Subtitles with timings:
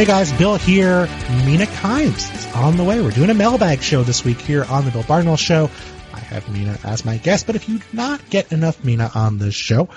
[0.00, 1.06] Hey guys, Bill here.
[1.44, 3.02] Mina Kimes is on the way.
[3.02, 5.68] We're doing a mailbag show this week here on the Bill Barnwell Show.
[6.14, 9.36] I have Mina as my guest, but if you do not get enough Mina on
[9.36, 9.90] this show,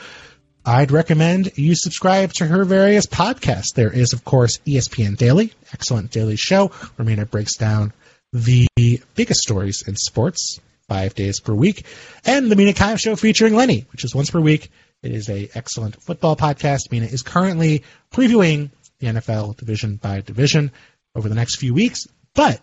[0.66, 3.76] I'd recommend you subscribe to her various podcasts.
[3.76, 7.94] There is, of course, ESPN Daily, excellent daily show where Mina breaks down
[8.34, 8.68] the
[9.16, 10.60] biggest stories in sports
[10.90, 11.86] five days per week,
[12.26, 14.70] and the Mina Kimes Show featuring Lenny, which is once per week.
[15.02, 16.92] It is a excellent football podcast.
[16.92, 18.70] Mina is currently previewing
[19.04, 20.72] the NFL division by division
[21.16, 22.62] over the next few weeks, but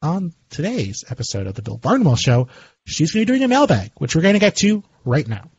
[0.00, 2.48] on today's episode of the Bill Barnwell Show,
[2.84, 5.50] she's going to be doing a mailbag, which we're going to get to right now.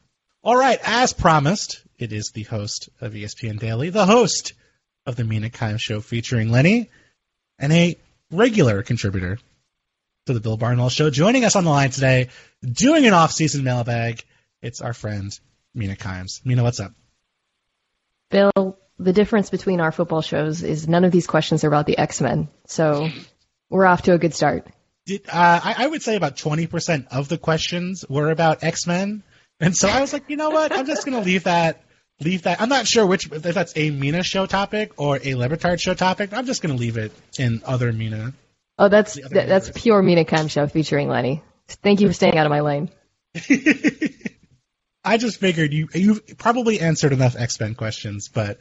[0.43, 4.53] All right, as promised, it is the host of ESPN Daily, the host
[5.05, 6.89] of the Mina Kimes Show featuring Lenny,
[7.59, 7.95] and a
[8.31, 9.37] regular contributor
[10.25, 11.09] to the Bill Barnwell Show.
[11.09, 12.29] Joining us on the line today,
[12.63, 14.23] doing an off-season mailbag,
[14.61, 15.37] it's our friend
[15.73, 16.43] Mina Kimes.
[16.43, 16.93] Mina, what's up?
[18.29, 21.97] Bill, the difference between our football shows is none of these questions are about the
[21.97, 23.09] X-Men, so
[23.69, 24.67] we're off to a good start.
[25.05, 29.23] Did, uh, I, I would say about 20% of the questions were about X-Men.
[29.59, 30.71] And so I was like, you know what?
[30.71, 31.83] I'm just going to leave that
[32.23, 32.61] leave that.
[32.61, 35.93] I'm not sure which if that's a Mina show topic or a Le Batard show
[35.93, 36.33] topic.
[36.33, 38.33] I'm just going to leave it in other Mina.
[38.77, 41.43] Oh, that's that, that's pure Mina Kimes show featuring Lenny.
[41.67, 42.89] Thank you for staying out of my lane.
[45.05, 48.59] I just figured you you probably answered enough X Men questions, but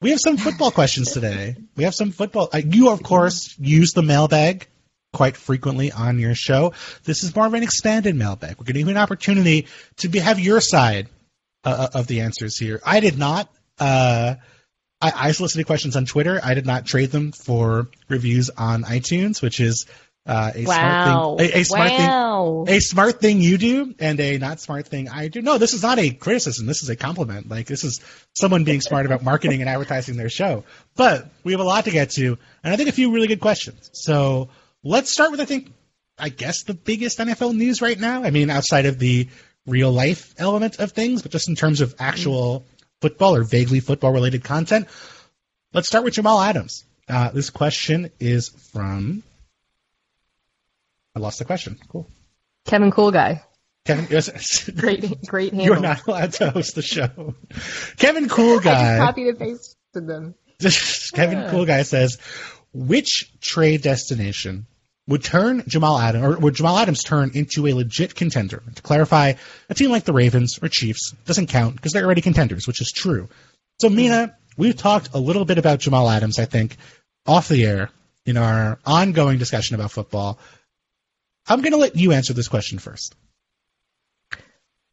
[0.00, 1.56] we have some football questions today.
[1.76, 2.48] We have some football.
[2.52, 4.66] Uh, you of course use the mailbag
[5.12, 6.72] quite frequently on your show.
[7.04, 8.56] This is more of an expanded mailbag.
[8.58, 9.66] We're give you an opportunity
[9.98, 11.08] to be, have your side
[11.64, 12.80] uh, of the answers here.
[12.84, 13.48] I did not.
[13.78, 14.36] Uh,
[15.00, 16.40] I, I solicited questions on Twitter.
[16.42, 19.86] I did not trade them for reviews on iTunes, which is
[20.28, 21.36] uh, a wow.
[21.36, 21.50] smart thing.
[21.54, 22.64] A, a smart wow.
[22.66, 22.76] thing.
[22.76, 25.42] A smart thing you do, and a not smart thing I do.
[25.42, 26.66] No, this is not a criticism.
[26.66, 27.48] This is a compliment.
[27.48, 28.00] Like this is
[28.34, 30.64] someone being smart about marketing and advertising their show.
[30.94, 33.40] But we have a lot to get to, and I think a few really good
[33.40, 33.90] questions.
[33.94, 34.50] So
[34.84, 35.72] let's start with I think
[36.18, 38.22] I guess the biggest NFL news right now.
[38.22, 39.28] I mean, outside of the
[39.66, 42.64] real life element of things, but just in terms of actual
[43.00, 44.88] football or vaguely football related content.
[45.72, 46.84] Let's start with Jamal Adams.
[47.08, 49.22] Uh, this question is from.
[51.18, 51.76] I lost the question.
[51.88, 52.08] Cool.
[52.64, 53.42] Kevin Cool Guy.
[53.84, 55.66] Kevin, yes, Great, great handle.
[55.66, 57.34] you're not allowed to host the show.
[57.96, 58.70] Kevin Cool Guy.
[58.94, 60.34] I just copied and pasted them.
[61.14, 62.18] Kevin Cool Guy says,
[62.72, 64.66] which trade destination
[65.08, 68.62] would turn Jamal Adams, or would Jamal Adams turn into a legit contender?
[68.76, 69.32] To clarify,
[69.68, 72.92] a team like the Ravens or Chiefs doesn't count because they're already contenders, which is
[72.94, 73.28] true.
[73.80, 76.76] So, Mina, we've talked a little bit about Jamal Adams, I think,
[77.26, 77.90] off the air
[78.24, 80.38] in our ongoing discussion about football.
[81.48, 83.14] I'm going to let you answer this question first.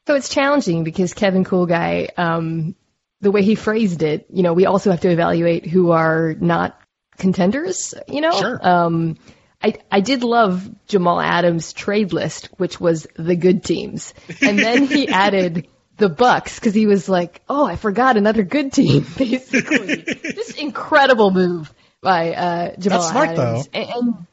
[0.08, 2.76] So it's challenging because Kevin Cool Guy, um,
[3.22, 6.80] the way he phrased it, you know, we also have to evaluate who are not
[7.18, 8.32] contenders, you know?
[8.32, 8.60] Sure.
[8.62, 9.18] Um,
[9.64, 14.14] I, I did love Jamal Adams' trade list, which was the good teams.
[14.42, 15.68] And then he added
[15.98, 20.04] the Bucs because he was like, oh, I forgot another good team, basically.
[20.24, 23.70] Just incredible move by uh, Jamal That's smart, Adams.
[23.74, 24.28] And, and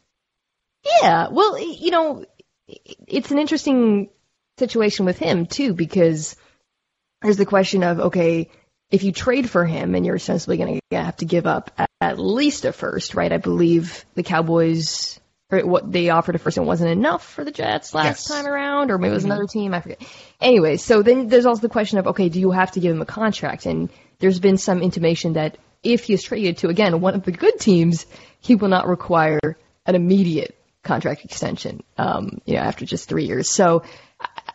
[0.84, 2.24] yeah, well, you know,
[2.66, 4.10] it's an interesting
[4.58, 6.36] situation with him too because
[7.22, 8.50] there's the question of okay,
[8.90, 11.90] if you trade for him and you're essentially going to have to give up at,
[12.00, 13.32] at least a first, right?
[13.32, 15.18] I believe the Cowboys
[15.50, 18.24] or what they offered a first and wasn't enough for the Jets last Yes.
[18.28, 19.32] time around, or maybe it was mm-hmm.
[19.32, 19.74] another team.
[19.74, 20.02] I forget.
[20.40, 23.02] Anyway, so then there's also the question of okay, do you have to give him
[23.02, 23.66] a contract?
[23.66, 27.32] And there's been some intimation that if he is traded to again one of the
[27.32, 28.06] good teams,
[28.40, 29.40] he will not require
[29.84, 31.82] an immediate contract extension.
[31.96, 33.50] Um, you know, after just three years.
[33.50, 33.82] So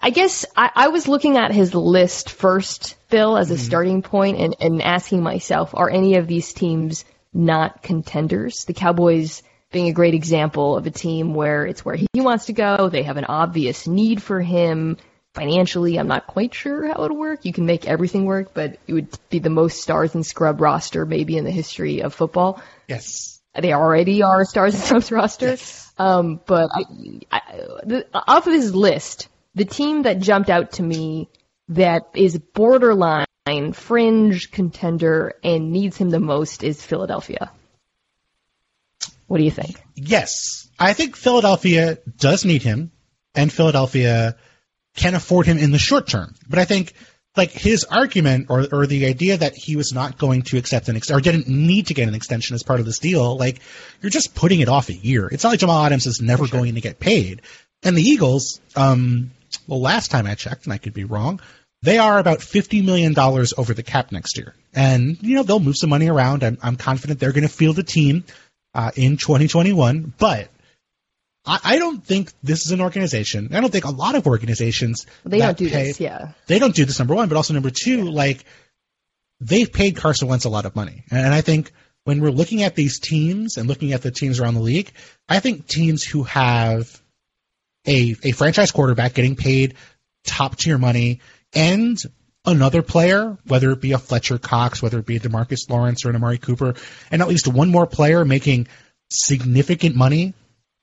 [0.02, 4.38] I- guess I, I was looking at his list first, Bill, as a starting point,
[4.40, 8.66] and, and asking myself, are any of these teams not contenders?
[8.66, 12.54] The Cowboys being a great example of a team where it's where he wants to
[12.54, 12.90] go.
[12.90, 14.98] They have an obvious need for him.
[15.34, 17.46] Financially, I'm not quite sure how it would work.
[17.46, 21.06] You can make everything work, but it would be the most stars and scrub roster
[21.06, 22.62] maybe in the history of football.
[22.88, 23.37] Yes.
[23.60, 25.58] They already are stars and scrubs roster.
[25.98, 26.84] Um, but I,
[27.32, 27.42] I,
[27.84, 31.30] the, off of his list, the team that jumped out to me
[31.70, 33.26] that is borderline
[33.74, 37.52] fringe contender and needs him the most is Philadelphia.
[39.28, 39.82] What do you think?
[39.96, 40.70] Yes.
[40.80, 42.92] I think Philadelphia does need him,
[43.34, 44.38] and Philadelphia
[44.96, 46.36] can afford him in the short term.
[46.48, 46.94] But I think
[47.38, 50.96] like his argument or or the idea that he was not going to accept an
[50.96, 53.60] ex- or didn't need to get an extension as part of this deal, like
[54.02, 55.28] you're just putting it off a year.
[55.32, 57.42] It's not like Jamal Adams is never going to get paid.
[57.84, 59.32] And the Eagles, um,
[59.68, 61.40] well, last time I checked, and I could be wrong,
[61.84, 64.56] they are about $50 million over the cap next year.
[64.74, 66.44] And, you know, they'll move some money around.
[66.44, 68.24] I'm, I'm confident they're going to field a team
[68.74, 70.14] uh, in 2021.
[70.18, 70.50] But
[71.48, 73.50] I, I, don't think this is an organization.
[73.54, 75.06] I don't think a lot of organizations.
[75.24, 76.34] They don't do pay, this, yeah.
[76.48, 77.30] They don't do this, number one.
[77.30, 78.12] But also, number two, yeah.
[78.12, 78.44] like,
[79.40, 81.04] they've paid Carson Wentz a lot of money.
[81.10, 81.72] And I think
[82.04, 84.92] when we're looking at these teams and looking at the teams around the league,
[85.28, 87.02] I think teams who have
[87.88, 89.76] a, a franchise quarterback getting paid
[90.26, 91.22] top tier money
[91.54, 91.98] and
[92.46, 96.10] another player, whether it be a Fletcher Cox, whether it be a Demarcus Lawrence or
[96.10, 96.76] an Amari Cooper,
[97.12, 98.68] and at least one more player making
[99.10, 100.34] significant money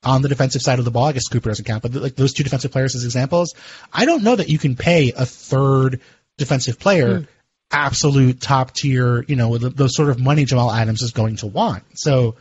[0.05, 1.05] on the defensive side of the ball.
[1.05, 3.55] I guess Cooper doesn't count, but like those two defensive players as examples,
[3.91, 6.01] I don't know that you can pay a third
[6.37, 7.27] defensive player mm.
[7.71, 11.47] absolute top tier, you know, the, the sort of money Jamal Adams is going to
[11.47, 11.83] want.
[11.95, 12.35] So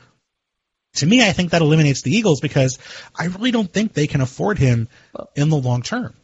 [0.97, 2.79] to me, I think that eliminates the Eagles because
[3.19, 4.89] I really don't think they can afford him
[5.35, 6.15] in the long term.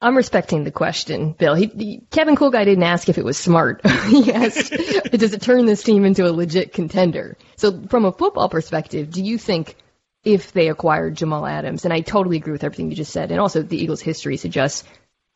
[0.00, 1.54] I'm respecting the question, Bill.
[1.54, 3.80] He, he, Kevin Cool Guy didn't ask if it was smart.
[4.08, 4.70] he asked,
[5.12, 7.38] does it turn this team into a legit contender?
[7.56, 9.76] So from a football perspective, do you think
[10.24, 13.40] if they acquired Jamal Adams, and I totally agree with everything you just said, and
[13.40, 14.84] also the Eagles' history suggests,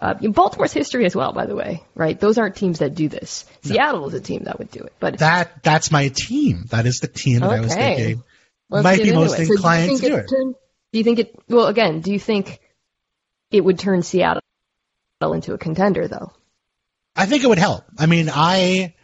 [0.01, 2.19] uh, Baltimore's history as well, by the way, right?
[2.19, 3.45] Those aren't teams that do this.
[3.65, 3.73] No.
[3.73, 6.67] Seattle is a team that would do it, but that that's my team.
[6.71, 7.51] That is the team that.
[7.51, 8.23] I was thinking
[8.71, 10.29] Let's might be most inclined so to do it.
[10.31, 10.55] Turn,
[10.93, 11.35] do you think it?
[11.49, 12.61] Well, again, do you think
[13.51, 14.43] it would turn Seattle
[15.21, 16.33] into a contender, though?
[17.17, 17.85] I think it would help.
[17.99, 18.95] I mean, I,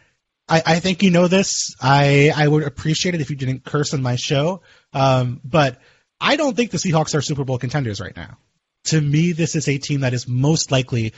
[0.47, 1.75] I, I think you know this.
[1.81, 4.61] I, I would appreciate it if you didn't curse on my show.
[4.93, 5.79] Um, but
[6.21, 8.37] I don't think the Seahawks are Super Bowl contenders right now.
[8.85, 11.13] To me, this is a team that is most likely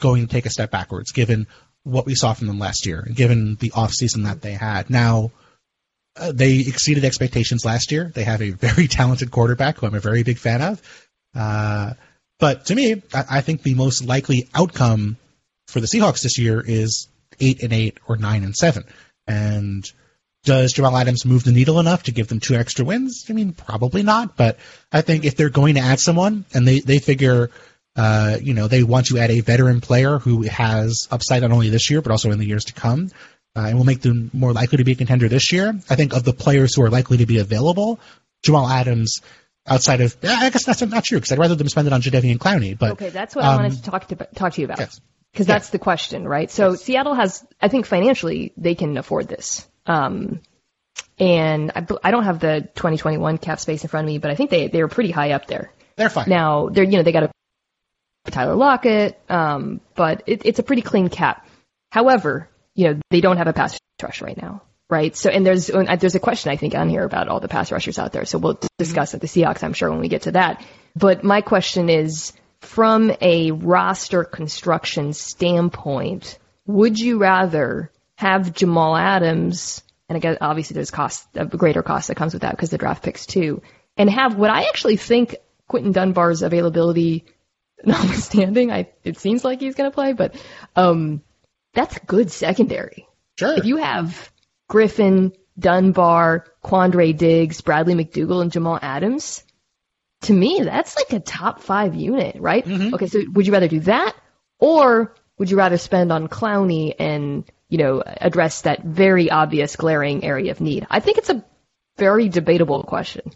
[0.00, 1.48] going to take a step backwards, given
[1.82, 4.90] what we saw from them last year, and given the offseason that they had.
[4.90, 5.32] Now,
[6.16, 8.10] uh, they exceeded expectations last year.
[8.14, 11.08] They have a very talented quarterback who I'm a very big fan of.
[11.34, 11.94] Uh,
[12.38, 15.16] but to me, I, I think the most likely outcome
[15.66, 17.08] for the Seahawks this year is
[17.40, 18.84] eight and eight or nine and seven.
[19.26, 19.84] And
[20.44, 23.26] does Jamal Adams move the needle enough to give them two extra wins?
[23.28, 24.36] I mean, probably not.
[24.36, 24.58] But
[24.92, 27.50] I think if they're going to add someone and they, they figure,
[27.96, 31.70] uh, you know, they want to add a veteran player who has upside not only
[31.70, 33.10] this year, but also in the years to come,
[33.56, 35.78] uh, and will make them more likely to be a contender this year.
[35.90, 38.00] I think of the players who are likely to be available,
[38.42, 39.20] Jamal Adams
[39.68, 42.38] outside of I guess that's not true because I'd rather them spend it on Jadeveon
[42.38, 42.78] Clowney.
[42.78, 44.98] But okay, that's what um, I wanted to talk to talk to you about
[45.38, 45.54] because yes.
[45.54, 46.50] that's the question, right?
[46.50, 46.82] So yes.
[46.82, 49.64] Seattle has, I think financially they can afford this.
[49.86, 50.40] Um,
[51.16, 54.34] and I, I don't have the 2021 cap space in front of me, but I
[54.34, 55.70] think they they are pretty high up there.
[55.94, 56.70] They're fine now.
[56.70, 61.08] They're you know they got a Tyler Lockett, um, but it, it's a pretty clean
[61.08, 61.46] cap.
[61.92, 65.14] However, you know they don't have a pass rush right now right?
[65.14, 67.70] So, and there's uh, there's a question I think on here about all the pass
[67.70, 68.24] rushers out there.
[68.24, 70.64] So we'll discuss at the Seahawks, I'm sure, when we get to that.
[70.96, 79.82] But my question is, from a roster construction standpoint, would you rather have Jamal Adams,
[80.08, 83.02] and again, obviously there's cost, a greater cost that comes with that because the draft
[83.02, 83.62] picks too,
[83.96, 85.36] and have what I actually think
[85.68, 87.26] Quinton Dunbar's availability
[87.84, 90.34] notwithstanding, I it seems like he's going to play, but
[90.74, 91.22] um,
[91.74, 93.06] that's good secondary.
[93.38, 93.56] Sure.
[93.56, 94.32] If you have
[94.68, 99.44] Griffin, Dunbar, Quandre Diggs, Bradley McDougald, and Jamal Adams,
[100.22, 102.64] to me, that's like a top five unit, right?
[102.64, 102.94] Mm-hmm.
[102.94, 104.16] Okay, so would you rather do that,
[104.58, 110.24] or would you rather spend on Clowney and you know address that very obvious glaring
[110.24, 110.86] area of need?
[110.90, 111.44] I think it's a
[111.96, 113.30] very debatable question.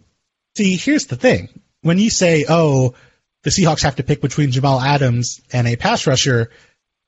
[0.56, 1.48] See, here's the thing:
[1.82, 2.94] when you say, "Oh,
[3.42, 6.50] the Seahawks have to pick between Jamal Adams and a pass rusher,"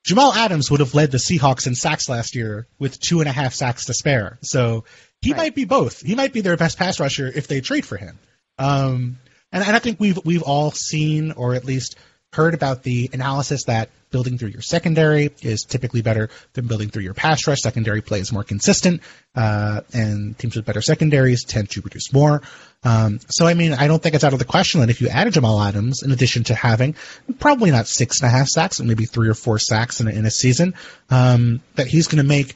[0.05, 3.33] Jamal Adams would have led the Seahawks in sacks last year with two and a
[3.33, 4.37] half sacks to spare.
[4.41, 4.85] So
[5.21, 5.37] he right.
[5.37, 6.01] might be both.
[6.01, 8.19] He might be their best pass rusher if they trade for him.
[8.57, 9.17] Um,
[9.51, 11.95] and, and I think we've we've all seen or at least
[12.35, 17.03] heard about the analysis that building through your secondary is typically better than building through
[17.03, 17.61] your pass rush.
[17.61, 19.01] Secondary play is more consistent,
[19.35, 22.41] uh, and teams with better secondaries tend to produce more.
[22.83, 25.07] Um, so, I mean, I don't think it's out of the question that if you
[25.07, 26.95] added Jamal Adams, in addition to having
[27.39, 30.11] probably not six and a half sacks, but maybe three or four sacks in a,
[30.11, 30.75] in a season,
[31.09, 32.55] um, that he's going to make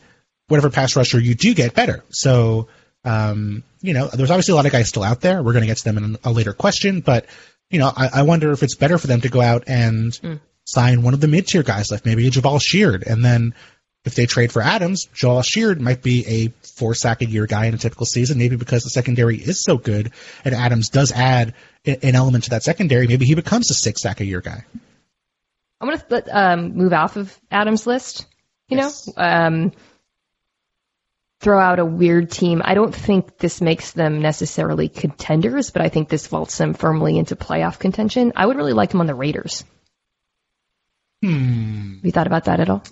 [0.50, 2.04] whatever pass rusher you do get better.
[2.10, 2.68] So,
[3.04, 5.42] um, you know, there's obviously a lot of guys still out there.
[5.42, 7.26] We're going to get to them in a later question, but
[7.70, 10.40] you know, I, I wonder if it's better for them to go out and mm.
[10.66, 13.54] sign one of the mid tier guys, like maybe a Jabaal Sheard, and then
[14.06, 17.66] if they trade for Adams, Jabaal Sheard might be a four sack a year guy
[17.66, 20.12] in a typical season, maybe because the secondary is so good,
[20.44, 21.54] and Adams does add
[21.86, 23.08] an element to that secondary.
[23.08, 24.64] Maybe he becomes a six sack a year guy.
[25.82, 28.26] I'm going to um, move off of Adams' list.
[28.68, 29.08] You yes.
[29.08, 29.72] know, um,
[31.42, 32.62] throw out a weird team.
[32.64, 37.18] I don't think this makes them necessarily contenders, but I think this vaults them firmly
[37.18, 38.34] into playoff contention.
[38.36, 39.64] I would really like them on the Raiders.
[41.22, 41.96] Hmm.
[41.96, 42.84] Have you thought about that at all?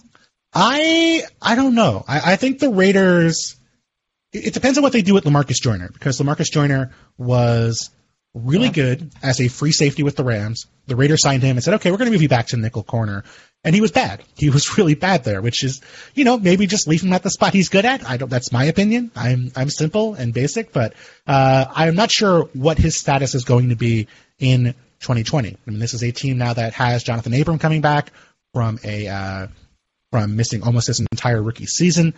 [0.54, 2.04] I I don't know.
[2.08, 3.56] I, I think the Raiders.
[4.34, 7.90] It, it depends on what they do with Lamarcus Joyner because Lamarcus Joyner was
[8.34, 8.72] really Yeah.
[8.74, 10.68] good as a free safety with the Rams.
[10.88, 12.84] The Raiders signed him and said, "Okay, we're going to move you back to nickel
[12.84, 13.24] corner,"
[13.68, 14.24] and he was bad.
[14.38, 15.82] He was really bad there, which is,
[16.16, 18.10] you know, maybe just leave him at the spot he's good at.
[18.10, 18.30] I don't.
[18.30, 19.12] That's my opinion.
[19.14, 20.94] I'm I'm simple and basic, but
[21.28, 24.08] uh, I'm not sure what his status is going to be
[24.40, 25.50] in 2020.
[25.50, 28.14] I mean, this is a team now that has Johnathan Abram coming back
[28.54, 29.48] from a uh,
[30.14, 32.14] from missing almost his entire rookie season.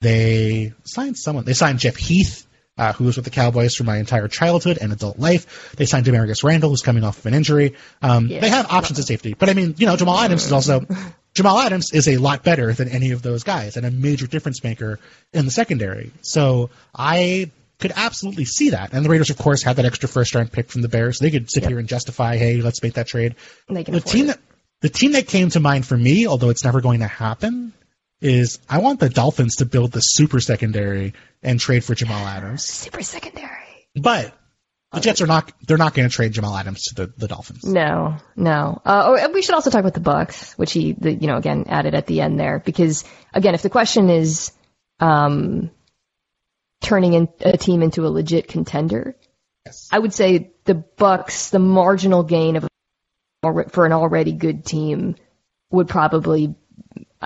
[0.00, 1.44] They signed someone.
[1.44, 2.44] They signed Jeff Heath,
[2.78, 5.74] uh, who was with the Cowboys for my entire childhood and adult life.
[5.76, 7.74] They signed Damarious Randall, who's coming off of an injury.
[8.00, 8.40] Um, Yeah.
[8.40, 10.86] They have options at safety, but I mean, you know, Jamal Adams is also
[11.34, 14.62] Jamal Adams is a lot better than any of those guys and a major difference
[14.64, 14.98] maker
[15.32, 16.10] in the secondary.
[16.22, 18.92] So I could absolutely see that.
[18.92, 21.18] And the Raiders, of course, had that extra first round pick from the Bears.
[21.20, 21.70] They could sit Yep.
[21.70, 23.36] here and justify, hey, let's make that trade
[23.68, 24.26] the team it.
[24.28, 24.40] that
[24.80, 27.72] the team that came to mind for me, although it's never going to happen,
[28.20, 32.64] is I want the Dolphins to build the super secondary and trade for Jamal Adams.
[32.64, 33.88] Super secondary.
[33.94, 34.34] But
[34.92, 37.64] the Jets are not they're not going to trade Jamal Adams to the, the Dolphins.
[37.64, 38.80] No, no.
[38.84, 41.64] Uh, oh, we should also talk about the Bucs, which he, the, you know, again
[41.68, 44.52] added at the end there, because again, if the question is
[45.00, 45.70] um,
[46.80, 49.14] turning in, a team into a legit contender,
[49.68, 49.88] Yes.
[49.92, 52.66] I would say the Bucs, the marginal gain of
[53.42, 55.16] for an already good team
[55.70, 56.54] would probably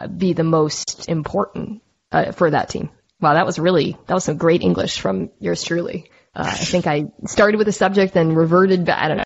[0.07, 2.91] be the most important uh, for that team.
[3.21, 6.11] Wow, that was really that was some great English from yours truly.
[6.35, 9.03] Uh, I think I started with a subject and reverted back.
[9.03, 9.25] I don't know.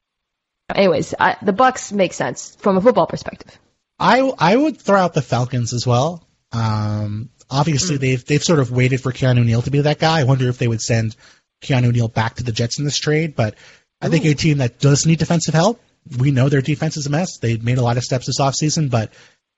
[0.74, 3.58] Anyways, I, the Bucs make sense from a football perspective.
[3.98, 6.26] I I would throw out the Falcons as well.
[6.52, 10.20] Um, obviously they've they've sort of waited for Keanu Neal to be that guy.
[10.20, 11.16] I wonder if they would send
[11.62, 13.54] Keanu Neal back to the Jets in this trade, but
[14.00, 15.80] I think a team that does need defensive help,
[16.18, 17.38] we know their defense is a mess.
[17.38, 19.10] They made a lot of steps this offseason, but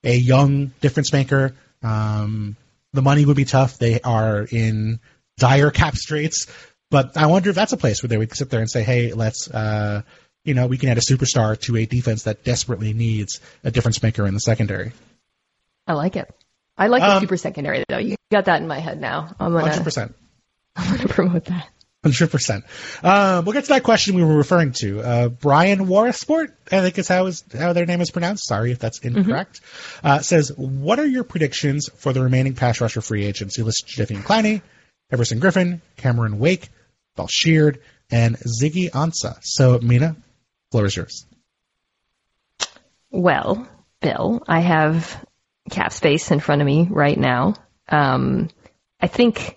[0.05, 2.57] a young difference maker, um,
[2.93, 3.79] the money would be tough.
[3.79, 5.01] They are in
[5.37, 6.47] dire cap straits,
[6.91, 9.13] but I wonder if that's a place where they would sit there and say, "Hey,
[9.13, 10.03] let's, uh,
[10.45, 14.03] you know, we can add a superstar to a defense that desperately needs a difference
[14.03, 14.93] maker in the secondary."
[15.87, 16.29] I like it.
[16.77, 17.99] I like the Um, super secondary though.
[17.99, 19.35] You got that in my head now.
[19.41, 20.15] I'm gonna, Hundred percent.
[20.77, 21.69] I'm gonna promote that.
[22.05, 22.65] Hundred percent.
[23.03, 25.01] Um, we'll get to that question we were referring to.
[25.01, 28.47] Uh, Brian Warsport, I think is how is how their name is pronounced.
[28.47, 29.61] Sorry if that's incorrect.
[30.05, 33.57] Uh, says, "What are your predictions for the remaining pass rusher free agents?
[33.57, 34.63] He lists Jadeveon Clowney,
[35.11, 36.69] Everson Griffen, Cameron Wake,
[37.17, 37.81] Bell Sheard,
[38.13, 40.15] and Ziggy Ansah." So, Mina,
[40.71, 41.27] floor is yours.
[43.11, 43.69] Well,
[44.01, 45.27] Bill, I have
[45.69, 47.55] cap space in front of me right now.
[47.89, 48.51] Um,
[49.01, 49.57] I think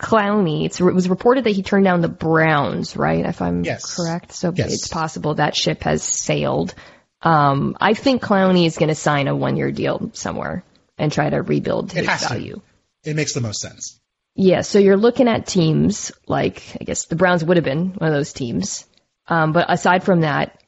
[0.00, 3.24] Clowney, it's, it was reported that he turned down the Browns, right?
[3.24, 3.94] If I'm Yes.
[3.96, 4.32] correct.
[4.32, 4.72] So Yes.
[4.72, 6.74] it's possible that ship has sailed.
[7.22, 10.64] Um, I think Clowney is going to sign a one year deal somewhere
[10.98, 12.28] and try to rebuild It his to.
[12.28, 12.60] value.
[13.04, 13.98] It makes the most sense.
[14.34, 18.08] Yeah, so you're looking at teams like I guess the Browns would have been one
[18.08, 18.86] of those teams.
[19.26, 20.62] Um, but aside from that,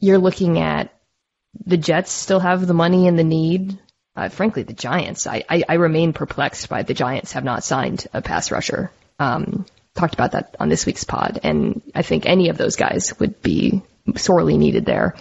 [0.00, 0.92] you're looking at
[1.64, 3.78] the Jets still have the money and the need.
[4.16, 5.26] Uh, frankly, the Giants.
[5.26, 8.92] I, I, I remain perplexed by the Giants have not signed a pass rusher.
[9.18, 13.18] Um, talked about that on this week's pod, and I think any of those guys
[13.18, 13.82] would be
[14.16, 15.14] sorely needed there.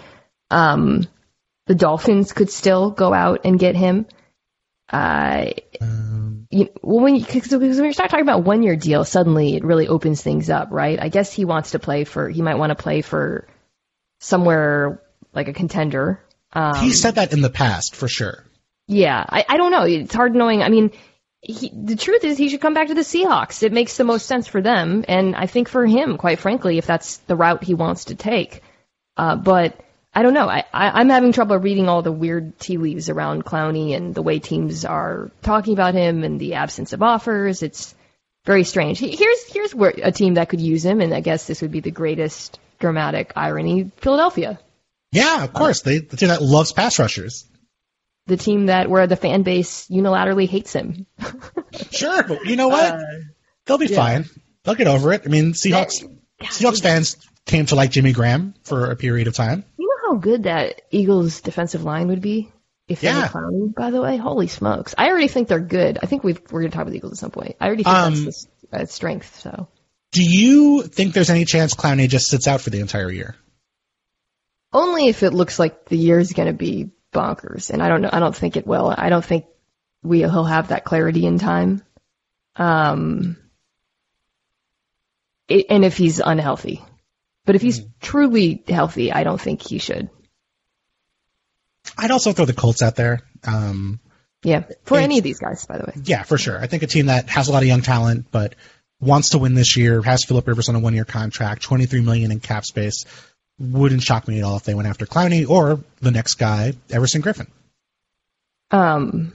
[0.52, 1.08] Um,
[1.68, 4.06] the Dolphins could still go out and get him.
[4.92, 5.46] Uh,
[5.82, 9.06] Um, you, well, when you, cause, 'cause when you start talking about one year deal,
[9.06, 11.00] suddenly it really opens things up, right?
[11.02, 13.48] I guess he wants to play for, he might want to play for
[14.20, 15.02] somewhere
[15.34, 16.22] like a contender.
[16.52, 18.44] Um, he said that in the past for sure.
[18.88, 19.84] Yeah, I, I don't know.
[19.84, 20.62] It's hard knowing.
[20.62, 20.92] I mean,
[21.42, 23.64] he, the truth is he should come back to the Seahawks.
[23.64, 26.86] It makes the most sense for them, and I think for him, quite frankly, if
[26.86, 28.62] that's the route he wants to take.
[29.18, 29.80] Uh, but
[30.14, 30.48] I don't know.
[30.48, 34.22] I, I, I'm having trouble reading all the weird tea leaves around Clowney and the
[34.22, 37.64] way teams are talking about him and the absence of offers.
[37.64, 37.96] It's
[38.46, 39.00] very strange.
[39.00, 41.80] Here's here's where a team that could use him, and I guess this would be
[41.80, 44.60] the greatest dramatic irony: Philadelphia,
[45.12, 45.82] Yeah, of course.
[45.82, 47.46] They the team that loves pass rushers.
[48.28, 51.06] The team that where the fan base unilaterally hates him.
[51.92, 53.00] Sure, but you know what?
[53.66, 54.26] They'll be fine.
[54.64, 55.24] They'll get over it.
[55.26, 56.04] I mean, Seahawks
[56.42, 59.66] Seahawks fans came to like Jimmy Graham for a period of time.
[59.78, 62.52] You know how good that Eagles defensive line would be
[62.88, 63.22] if they Yeah.
[63.22, 64.18] had Clowney, by the way?
[64.18, 64.94] Holy smokes.
[64.98, 65.98] I already think they're good.
[66.02, 67.56] I think we've, we're going to talk about the Eagles at some point.
[67.60, 69.68] I already think Um, that's the uh, strength, so.
[70.12, 73.36] Do you think there's any chance Clowney just sits out for the entire year?
[74.72, 78.10] Only if it looks like the year's going to be bonkers, and I don't know.
[78.12, 78.94] I don't think it will.
[78.96, 79.46] I don't think
[80.02, 81.82] we he'll have that clarity in time.
[82.56, 83.38] Um,
[85.48, 86.82] it, and if he's unhealthy,
[87.46, 90.10] but if he's truly healthy, I don't think he should.
[91.98, 93.22] I'd also throw the Colts out there.
[93.46, 94.00] Um,
[94.44, 95.94] Yeah, for any of these guys, by the way.
[96.04, 96.58] yeah, for sure.
[96.60, 98.56] I think a team that has a lot of young talent, but
[99.00, 102.40] wants to win this year, has Philip Rivers on a one-year contract, 23 million in
[102.40, 103.06] cap space.
[103.60, 107.22] Wouldn't shock me at all if they went after Clowney or the next guy, Everson
[107.22, 107.48] Griffen.
[108.72, 109.34] Um,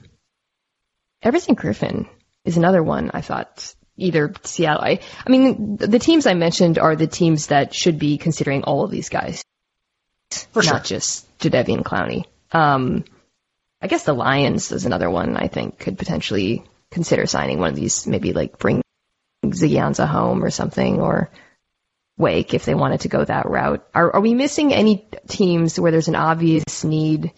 [1.22, 2.08] Everson Griffen
[2.44, 4.82] is another one I thought either Seattle.
[4.82, 8.84] I, I mean, the, teams I mentioned are the teams that should be considering all
[8.84, 9.44] of these guys,
[10.52, 10.74] For sure.
[10.74, 12.24] not just Jadeveon Clowney.
[12.52, 13.04] Um,
[13.80, 17.76] I guess the Lions is another one I think could potentially consider signing one of
[17.76, 18.06] these.
[18.06, 18.82] Maybe like bring
[19.44, 21.30] Ziggy home or something, or
[22.18, 23.86] Wake if they wanted to go that route.
[23.94, 27.32] Are, are we missing any teams where there's an obvious need?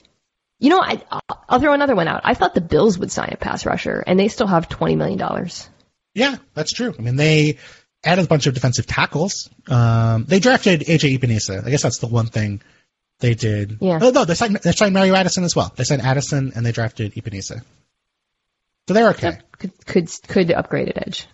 [0.58, 1.02] You know, I,
[1.48, 2.22] I'll throw another one out.
[2.24, 5.18] I thought the Bills would sign a pass rusher, and they still have twenty million
[5.18, 5.68] dollars.
[6.14, 6.94] Yeah, that's true.
[6.98, 7.58] I mean, they
[8.04, 9.48] added a bunch of defensive tackles.
[9.68, 11.64] Um, they drafted AJ Epenesa.
[11.64, 12.62] I guess that's the one thing
[13.20, 13.78] they did.
[13.80, 13.98] Yeah.
[14.02, 15.72] Oh, no, they signed, they signed Mario Addison as well.
[15.76, 17.62] They signed Addison and they drafted Epenesa.
[18.88, 19.38] So they're okay.
[19.58, 21.28] Could could could upgrade at edge.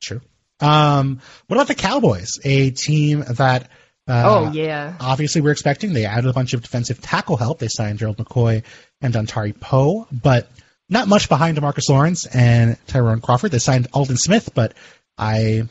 [0.00, 0.20] True.
[0.60, 2.32] Um, what about the Cowboys?
[2.44, 3.70] A team that,
[4.06, 5.92] uh, oh yeah, obviously we're expecting.
[5.92, 7.58] They added a bunch of defensive tackle help.
[7.58, 8.62] They signed Gerald McCoy
[9.00, 10.50] and Dontari Poe, but
[10.88, 13.52] not much behind Demarcus Lawrence and Tyrone Crawford.
[13.52, 14.74] They signed Aldon Smith, but
[15.16, 15.68] I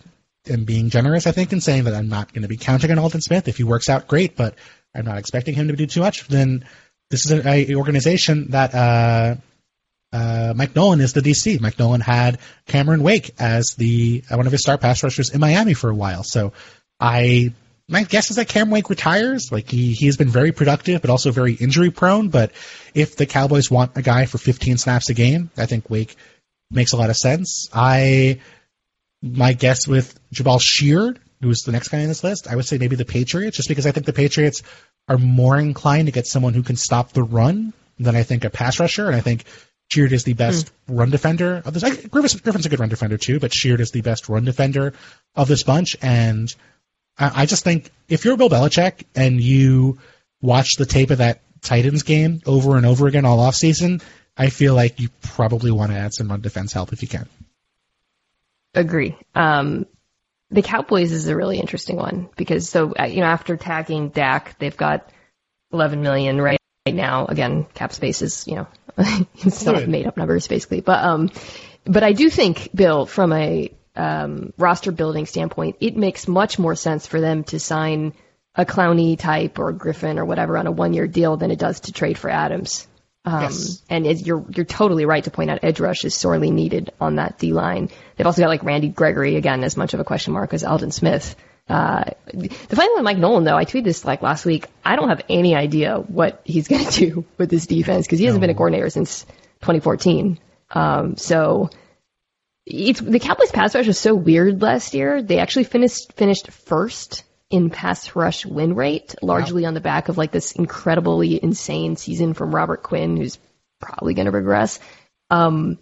[0.49, 2.99] am being generous, I think, in saying that I'm not going to be counting on
[2.99, 3.47] Aldon Smith.
[3.47, 4.55] If he works out, great, but
[4.95, 6.27] I'm not expecting him to do too much.
[6.27, 6.65] Then
[7.09, 9.35] this is a, a organization that uh,
[10.11, 11.59] uh, Mike Nolan is the DC.
[11.61, 15.39] Mike Nolan had Cameron Wake as the uh, one of his star pass rushers in
[15.39, 16.23] Miami for a while.
[16.23, 16.53] So
[16.99, 17.53] I
[17.87, 19.51] my guess is that Cam Wake retires.
[19.51, 22.29] Like he he has been very productive, but also very injury prone.
[22.29, 22.51] But
[22.93, 26.15] if the Cowboys want a guy for 15 snaps a game, I think Wake
[26.71, 27.69] makes a lot of sense.
[27.73, 28.39] I
[29.21, 32.77] my guess with Jabaal Sheard, who's the next guy on this list, I would say
[32.77, 34.63] maybe the Patriots, just because I think the Patriots
[35.07, 38.49] are more inclined to get someone who can stop the run than I think a
[38.49, 39.45] pass rusher, and I think
[39.91, 41.83] Sheard is the best run defender of this.
[41.83, 44.93] I, Griffen's, Griffen's a good run defender too, but Sheard is the best run defender
[45.35, 46.53] of this bunch, and
[47.17, 49.97] I, I just think if you're Bill Belichick and you
[50.41, 54.01] watch the tape of that Titans game over and over again all off season,
[54.37, 57.27] I feel like you probably want to add some run defense help if you can.
[58.73, 59.17] agree.
[59.35, 59.85] Um,
[60.51, 64.57] the Cowboys is a really interesting one because so uh, you know after tagging Dak,
[64.59, 65.11] they've got
[65.73, 67.25] 11 million right, right now.
[67.25, 68.67] Again, cap space is you know
[69.35, 71.31] it's not made up numbers basically, but um,
[71.85, 76.75] but I do think Bill from a um, roster building standpoint, it makes much more
[76.75, 78.13] sense for them to sign
[78.55, 81.81] a Clowney type or Griffen or whatever on a one year deal than it does
[81.81, 82.87] to trade for Adams.
[83.25, 83.83] Um, Yes.
[83.89, 87.15] And it, you're you're totally right to point out edge rush is sorely needed on
[87.15, 87.89] that D line.
[88.15, 90.91] They've also got like Randy Gregory again as much of a question mark as Aldon
[90.91, 91.35] Smith.
[91.69, 92.03] Uh,
[92.33, 94.65] the funny thing with Mike Nolan though, I tweeted this like last week.
[94.83, 98.25] I don't have any idea what he's going to do with this defense because he
[98.25, 99.23] hasn't been a coordinator since
[99.61, 100.39] 2014.
[100.71, 101.69] Um, so
[102.65, 105.21] it's the Cowboys pass rush was so weird last year.
[105.21, 110.17] They actually finished finished first in pass rush win rate, largely on the back of
[110.17, 113.39] like this incredibly insane season from Robert Quinn, who's
[113.79, 114.79] probably going to regress.
[115.29, 115.79] Um,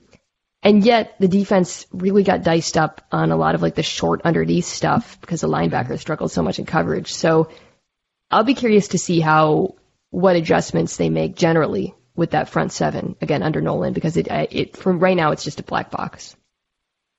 [0.63, 4.21] and yet the defense really got diced up on a lot of like the short
[4.23, 7.13] underneath stuff because the linebackers struggled so much in coverage.
[7.13, 7.49] So
[8.31, 9.75] I'll be curious to see how
[10.09, 14.75] what adjustments they make generally with that front seven again under Nolan because it it
[14.75, 16.35] from right now it's just a black box.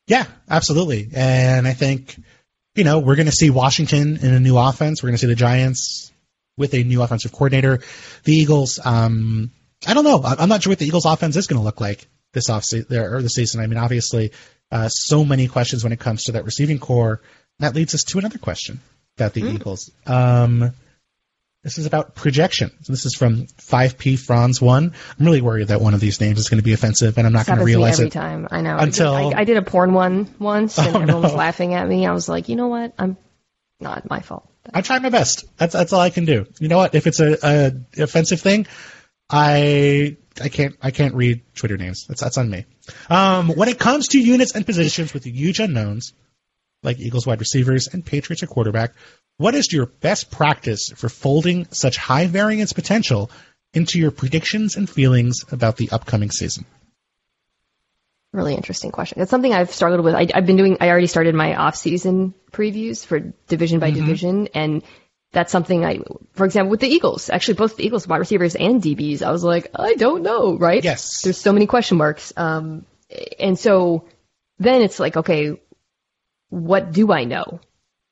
[0.09, 1.11] Yeah, absolutely.
[1.15, 2.19] And I think,
[2.75, 5.03] you know, we're going to see Washington in a new offense.
[5.03, 6.11] We're going to see the Giants
[6.57, 7.81] with a new offensive coordinator.
[8.25, 9.53] The Eagles, um,
[9.87, 10.23] I don't know.
[10.25, 13.23] I'm not sure what the Eagles offense is going to look like this off or
[13.23, 13.61] this season.
[13.61, 14.33] I mean, obviously,
[14.71, 17.21] uh, so many questions when it comes to that receiving corps.
[17.61, 18.81] That leads us to another question
[19.17, 19.91] about the Eagles.
[20.07, 20.73] Um,
[21.65, 22.71] this is about projection.
[22.83, 24.93] So this is from 5P Franz 1.
[25.19, 27.33] I'm really worried that one of these names is going to be offensive, and I'm
[27.33, 28.13] not going to realize every it.
[28.13, 28.47] time.
[28.51, 28.77] I know.
[28.79, 31.75] until- I, did, I, I did a porn one once, and Oh, everyone was laughing
[31.75, 32.07] at me.
[32.07, 32.95] I was like, you know what?
[32.97, 33.17] I'm
[33.81, 34.49] not my fault.
[34.73, 35.47] I try my best.
[35.57, 36.47] That's that's all I can do.
[36.61, 36.95] You know what?
[36.95, 37.39] If it's a,
[37.97, 38.67] a offensive thing,
[39.31, 42.07] I I can't I can't read Twitter names.
[42.07, 42.67] That's that's on me.
[43.11, 46.13] Um, when it comes to units and positions with huge unknowns,
[46.83, 48.95] like Eagles wide receivers and Patriots at quarterback,
[49.37, 53.31] what is your best practice for folding such high variance potential
[53.73, 56.65] into your predictions and feelings about the upcoming season?
[58.33, 59.23] Really interesting question.
[59.23, 60.15] It's something I've struggled with.
[60.15, 60.77] I, I've been doing.
[60.81, 64.83] I already started my off-season previews for division by division, and
[65.33, 66.01] that's something I,
[66.33, 69.45] for example, with the Eagles, actually both the Eagles wide receivers and DBs, I was
[69.45, 70.83] like, I don't know, right?
[70.83, 71.21] Yes.
[71.23, 72.33] There's so many question marks.
[72.37, 72.87] Um,
[73.39, 74.07] and so
[74.59, 75.61] then it's like, okay,
[76.49, 77.61] what do I know?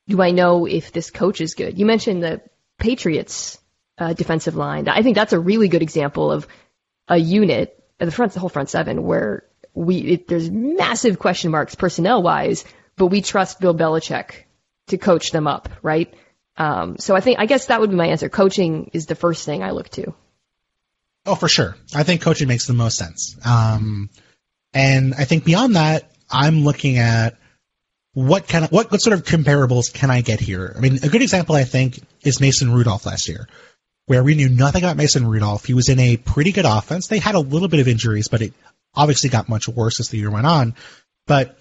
[0.09, 1.79] Do I know if this coach is good?
[1.79, 2.43] You mentioned the
[2.79, 3.59] Patriots
[3.99, 4.89] uh, defensive line.
[4.89, 6.47] I think that's a really good example of
[7.09, 11.51] a unit, at the front, the whole front seven, where we it, there's massive question
[11.51, 12.65] marks personnel wise,
[12.97, 14.45] but we trust Bill Belichick
[14.89, 16.13] to coach them up, right?
[16.59, 18.29] Um, so I think I guess that would be my answer.
[18.29, 20.15] Coaching is the first thing I look to.
[21.27, 21.77] Oh, for sure.
[21.95, 23.37] I think coaching makes the most sense.
[23.45, 24.11] Um,
[24.73, 27.37] and I think beyond that, I'm looking at
[28.13, 30.73] what kind of what, what sort of comparables can I get here?
[30.77, 33.49] I mean, a good example I think is Mason Rudolph last year,
[34.07, 35.65] where we knew nothing about Mason Rudolph.
[35.65, 37.09] He was in a pretty good offense.
[37.09, 38.55] They had a little bit of injuries, but it
[38.95, 40.75] obviously got much worse as the year went on.
[41.27, 41.59] But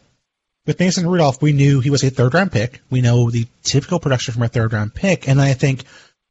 [0.66, 2.82] with Mason Rudolph, we knew he was a third round pick.
[2.90, 5.28] We know the typical production from a third round pick.
[5.28, 5.84] And I think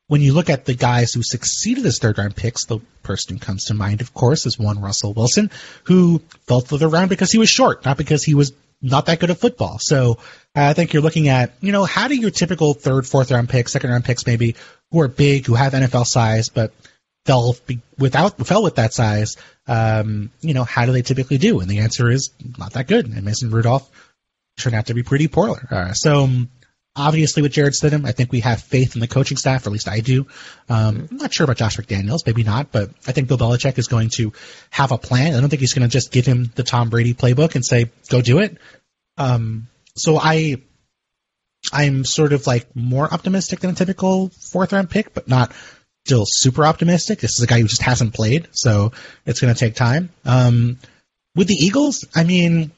[0.08, 3.40] when you look at the guys who succeeded as third round picks, the person who
[3.40, 5.50] comes to mind, of course, is one Russell Wilson,
[5.84, 9.18] who fell to the round because he was short, not because he was not that
[9.18, 9.78] good at football.
[9.80, 10.18] So
[10.54, 13.72] I think you're looking at, you know, how do your typical third, fourth round picks,
[13.72, 14.56] second round picks maybe,
[14.90, 16.72] who are big, who have NFL size, but
[17.24, 17.56] fell
[17.98, 21.60] without fell with that size, um, you know, how do they typically do?
[21.60, 23.06] And the answer is not that good.
[23.06, 23.90] And Mason Rudolph
[24.56, 25.66] turned out to be pretty poor.
[25.70, 26.28] Uh, so
[26.96, 29.72] obviously with Jarrett Stidham, I think we have faith in the coaching staff, or at
[29.72, 30.26] least I do.
[30.68, 33.88] Um, I'm not sure about Josh McDaniels, maybe not, but I think Bill Belichick is
[33.88, 34.32] going to
[34.70, 35.34] have a plan.
[35.34, 37.90] I don't think he's going to just give him the Tom Brady playbook and say,
[38.08, 38.58] go do it.
[39.16, 40.56] Um, so I,
[41.72, 45.52] I'm sort of like more optimistic than a typical fourth round pick, but not
[46.04, 47.20] still super optimistic.
[47.20, 48.92] This is a guy who just hasn't played, so
[49.24, 50.10] it's going to take time.
[50.24, 50.78] Um,
[51.34, 52.70] with the Eagles, I mean,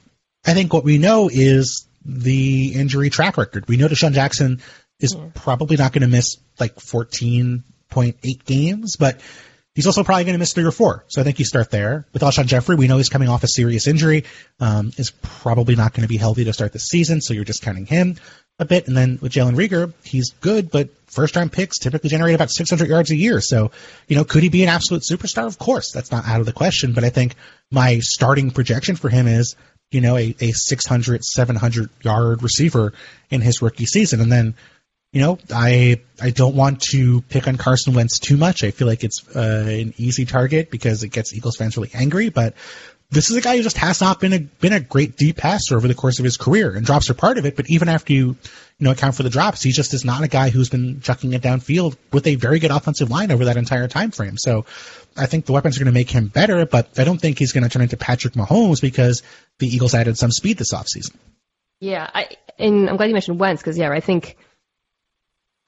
[0.46, 3.68] I think what we know is the injury track record.
[3.68, 4.60] We know DeSean Jackson
[5.00, 5.26] is yeah.
[5.34, 9.20] probably not going to miss like 14.8 games, but
[9.74, 11.04] he's also probably going to miss three or four.
[11.08, 12.06] So I think you start there.
[12.12, 14.24] With Alshon Jeffery, we know he's coming off a serious injury,
[14.60, 17.62] um, is probably not going to be healthy to start the season, so you're just
[17.62, 18.16] counting him
[18.58, 18.86] a bit.
[18.86, 22.88] And then with Jalen Reagor, he's good, but first round picks typically generate about 600
[22.88, 23.40] yards a year.
[23.40, 23.70] So,
[24.08, 25.46] you know, could he be an absolute superstar?
[25.46, 27.34] Of course, that's not out of the question, but I think
[27.70, 29.56] my starting projection for him is
[29.90, 32.92] you know, a, a 600, 700 yard receiver
[33.30, 34.20] in his rookie season.
[34.20, 34.54] And then,
[35.12, 38.64] you know, I I don't want to pick on Carson Wentz too much.
[38.64, 42.28] I feel like it's uh, an easy target because it gets Eagles fans really angry.
[42.28, 42.54] But
[43.10, 45.76] this is a guy who just has not been a been a great deep passer
[45.76, 47.56] over the course of his career, and drops are part of it.
[47.56, 48.36] But even after you
[48.78, 51.32] you know account for the drops, he just is not a guy who's been chucking
[51.32, 54.36] it downfield with a very good offensive line over that entire time frame.
[54.36, 54.66] So
[55.16, 57.52] I think the weapons are going to make him better, but I don't think he's
[57.52, 59.22] going to turn into Patrick Mahomes because
[59.58, 61.14] the Eagles added some speed this offseason.
[61.80, 64.36] Yeah, I, and I'm glad you mentioned Wentz because yeah, I think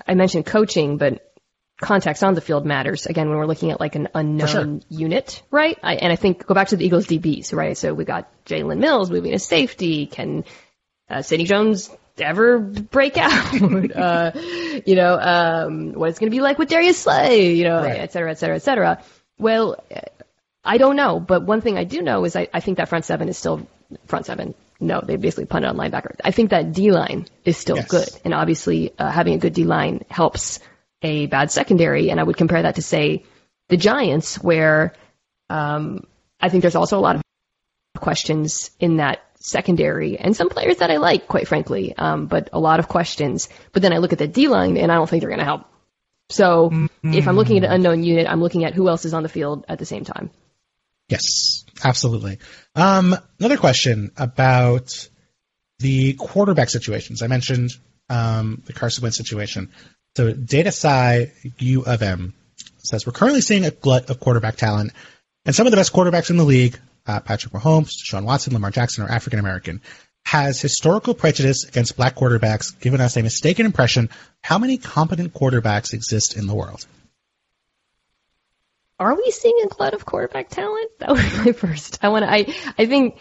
[0.07, 1.25] I mentioned coaching, but
[1.81, 4.81] context on the field matters again when we're looking at like an unknown sure.
[4.89, 5.79] unit, right?
[5.83, 7.77] I, and I think go back to the Eagles DBs, right?
[7.77, 10.07] So we got Jalen Mills moving to safety.
[10.07, 10.45] Can
[11.09, 13.63] uh, Sidney Jones ever break out?
[13.97, 14.33] uh,
[14.87, 17.99] you know, um, what it's going to be like with Darius Slay, you know, right.
[17.99, 19.03] et cetera, et cetera, et cetera.
[19.39, 19.83] Well,
[20.65, 23.05] I don't know, but one thing I do know is I, I think that front
[23.05, 23.67] seven is still
[24.07, 24.55] front seven.
[24.81, 26.15] No, they basically punted on linebacker.
[26.23, 27.89] I think that D line is still yes.
[27.89, 30.61] good, and obviously uh, having a good D line helps
[31.03, 32.11] a bad secondary.
[32.11, 33.25] And I would compare that to say
[33.69, 34.95] the Giants, where
[35.49, 36.07] um,
[36.41, 37.23] I think there's also a lot of
[37.97, 42.61] questions in that secondary and some players that I like, quite frankly, um, but a
[42.61, 43.49] lot of questions.
[43.73, 45.45] But then I look at the D line and I don't think they're going to
[45.45, 45.67] help
[46.31, 47.15] so mm-hmm.
[47.15, 49.29] if I'm looking at an unknown unit, I'm looking at who else is on the
[49.29, 50.31] field at the same time.
[51.09, 52.39] Yes, absolutely.
[52.75, 55.09] Um, another question about
[55.79, 57.23] the quarterback situations.
[57.23, 57.71] I mentioned
[58.11, 59.73] um, the Carson Wentz situation.
[60.17, 62.35] So Data Sci U of M
[62.79, 64.93] says we're currently seeing a glut of quarterback talent,
[65.47, 68.71] and some of the best quarterbacks in the league, uh, Patrick Mahomes, Deshaun Watson, Lamar
[68.71, 69.81] Jackson, are African American
[70.25, 74.11] has historical prejudice against black quarterbacks given us a mistaken impression
[74.43, 76.87] how many competent quarterbacks exist in the world?
[78.99, 80.91] Are we seeing a glut of quarterback talent?
[80.99, 82.01] That was my first.
[82.03, 82.31] I want to.
[82.31, 83.19] I I think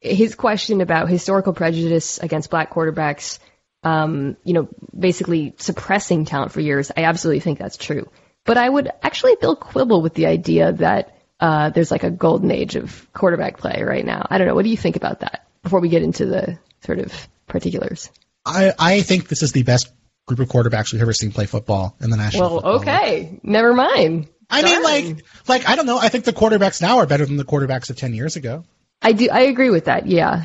[0.00, 3.38] his question about historical prejudice against black quarterbacks,
[3.82, 6.90] um, you know, basically suppressing talent for years.
[6.96, 8.10] I absolutely think that's true.
[8.44, 12.50] But I would actually Bill quibble with the idea that uh, there's like a golden
[12.50, 14.26] age of quarterback play right now.
[14.30, 14.54] I don't know.
[14.54, 15.46] What do you think about that?
[15.66, 17.12] before we get into the sort of
[17.48, 18.08] particulars?
[18.44, 19.92] I, I think this is the best
[20.26, 22.56] group of quarterbacks we've ever seen play football in the national.
[22.56, 23.40] Well, okay, League.
[23.44, 24.28] never mind.
[24.48, 24.72] I Darn.
[24.72, 25.98] mean, like, like I don't know.
[25.98, 28.62] I think the quarterbacks now are better than the quarterbacks of ten years ago.
[29.02, 29.28] I do.
[29.28, 30.06] I agree with that.
[30.06, 30.44] Yeah,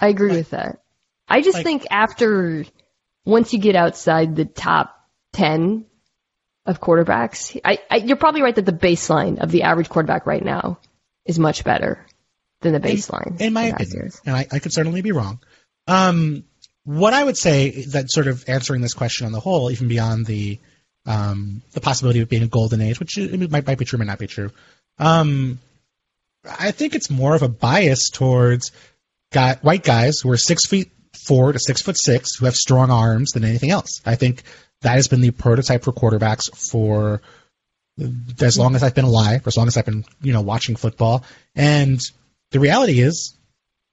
[0.00, 0.82] I agree like, with that.
[1.28, 2.64] I just like, think after
[3.24, 4.96] once you get outside the top
[5.32, 5.86] ten
[6.66, 10.44] of quarterbacks, I, I, you're probably right that the baseline of the average quarterback right
[10.44, 10.78] now
[11.24, 12.04] is much better
[12.60, 13.40] than the baseline.
[13.40, 15.40] In, in my opinion, and I, I, could certainly be wrong.
[15.86, 16.44] Um,
[16.84, 20.26] what I would say that sort of answering this question on the whole, even beyond
[20.26, 20.58] the
[21.04, 24.18] um, the possibility of being a golden age, which might, might be true, might not
[24.18, 24.50] be true.
[24.98, 25.60] Um,
[26.44, 28.72] I think it's more of a bias towards
[29.32, 30.90] guy, white guys who are six feet
[31.26, 34.00] four to six foot six who have strong arms than anything else.
[34.04, 34.42] I think
[34.86, 37.20] that has been the prototype for quarterbacks for
[38.40, 40.76] as long as I've been alive, for as long as I've been, you know, watching
[40.76, 41.24] football.
[41.56, 42.00] And
[42.52, 43.34] the reality is,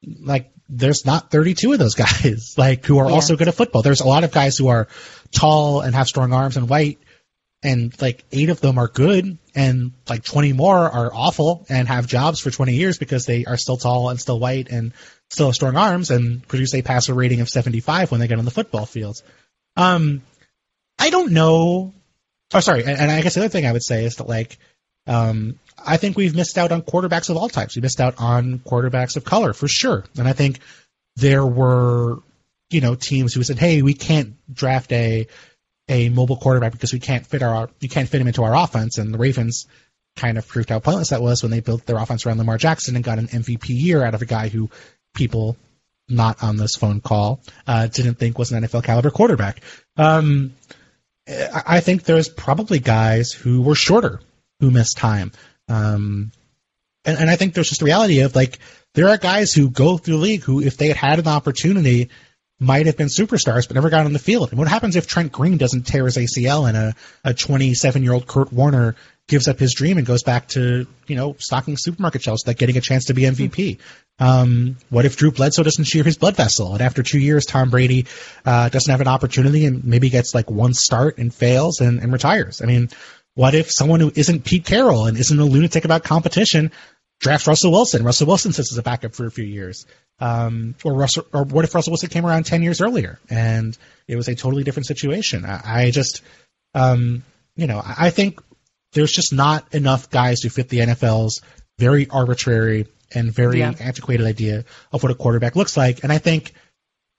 [0.03, 3.15] like, there's not 32 of those guys, like, who are yeah.
[3.15, 3.82] also good at football.
[3.82, 4.88] There's a lot of guys who are
[5.32, 6.99] tall and have strong arms and white,
[7.63, 12.06] and like eight of them are good, and like 20 more are awful and have
[12.06, 14.93] jobs for 20 years because they are still tall and still white and
[15.32, 18.45] still have strong arms and produce a passer rating of 75 when they get on
[18.45, 19.23] the football fields.
[19.75, 20.21] Um,
[20.99, 21.93] I don't know.
[22.53, 22.82] Oh, sorry.
[22.82, 24.58] And, and I guess the other thing I would say is that like,
[25.08, 27.75] um, I think we've missed out on quarterbacks of all types.
[27.75, 30.06] We missed out on quarterbacks of color for sure.
[30.17, 30.60] And I think
[31.15, 32.19] there were,
[32.69, 35.27] you know, teams who said, "Hey, we can't draft a
[35.89, 38.97] a mobile quarterback because we can't fit our you can't fit him into our offense."
[38.97, 39.67] And the Ravens
[40.15, 42.95] kind of proved how pointless that was when they built their offense around Lamar Jackson
[42.95, 44.69] and got an MVP year out of a guy who
[45.13, 45.58] people
[46.10, 49.62] not on this phone call uh, didn't think was an NFL caliber quarterback.
[49.97, 50.53] Um,
[51.27, 54.19] I think there's probably guys who were shorter
[54.59, 55.31] who missed time.
[55.69, 56.31] Um,
[57.05, 58.59] and, and I think there's just the reality of like
[58.93, 62.09] there are guys who go through the league who, if they had had an opportunity,
[62.59, 64.49] might have been superstars but never got on the field.
[64.49, 68.13] And what happens if Trent Green doesn't tear his ACL and a, a 27 year
[68.13, 68.95] old Kurt Warner
[69.27, 72.77] gives up his dream and goes back to, you know, stocking supermarket shelves like getting
[72.77, 73.79] a chance to be MVP?
[74.19, 76.73] Um, what if Drew Bledsoe doesn't shear his blood vessel?
[76.73, 78.05] And after two years, Tom Brady
[78.45, 82.12] uh, doesn't have an opportunity and maybe gets like one start and fails and, and
[82.12, 82.62] retires?
[82.62, 82.89] I mean,
[83.36, 86.71] what if someone who isn't Pete Carroll and isn't a lunatic about competition
[87.19, 88.03] drafts Russell Wilson?
[88.03, 89.86] Russell Wilson sits as a backup for a few years.
[90.19, 93.75] Um, or Russell, or what if Russell Wilson came around 10 years earlier and
[94.07, 95.43] it was a totally different situation?
[95.45, 96.21] I, I just,
[96.75, 97.23] um,
[97.55, 98.39] you know, I think
[98.93, 101.41] there's just not enough guys who fit the NFL's
[101.77, 103.73] very arbitrary and very yeah.
[103.79, 106.03] antiquated idea of what a quarterback looks like.
[106.03, 106.53] And I think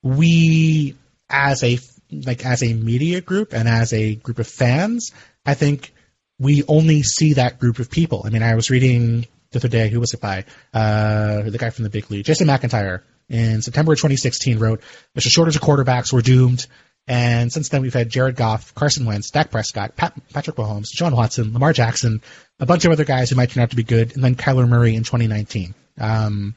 [0.02, 0.96] we,
[1.28, 1.78] as a
[2.10, 5.12] like as a media group and as a group of fans,
[5.44, 5.92] I think
[6.38, 8.22] we only see that group of people.
[8.24, 10.44] I mean, I was reading the other day, who was it by?
[10.72, 14.82] Uh, the guy from the Big Lead, Jason McIntyre, in September 2016 wrote,
[15.14, 16.12] "There's a shortage of quarterbacks.
[16.12, 16.66] We're doomed."
[17.06, 21.14] And since then, we've had Jared Goff, Carson Wentz, Dak Prescott, Pat, Patrick Mahomes, Deshaun
[21.14, 22.22] Watson, Lamar Jackson,
[22.58, 24.68] a bunch of other guys who might turn out to be good, and then Kyler
[24.68, 25.74] Murray in 2019.
[25.98, 26.54] Um,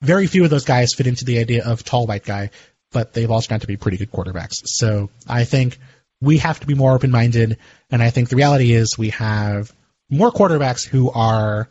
[0.00, 2.50] very few of those guys fit into the idea of tall white guy,
[2.92, 4.54] but they've all turned out to be pretty good quarterbacks.
[4.64, 5.78] So I think
[6.20, 7.58] we have to be more open minded,
[7.90, 9.72] and I think the reality is we have
[10.08, 11.68] more quarterbacks who are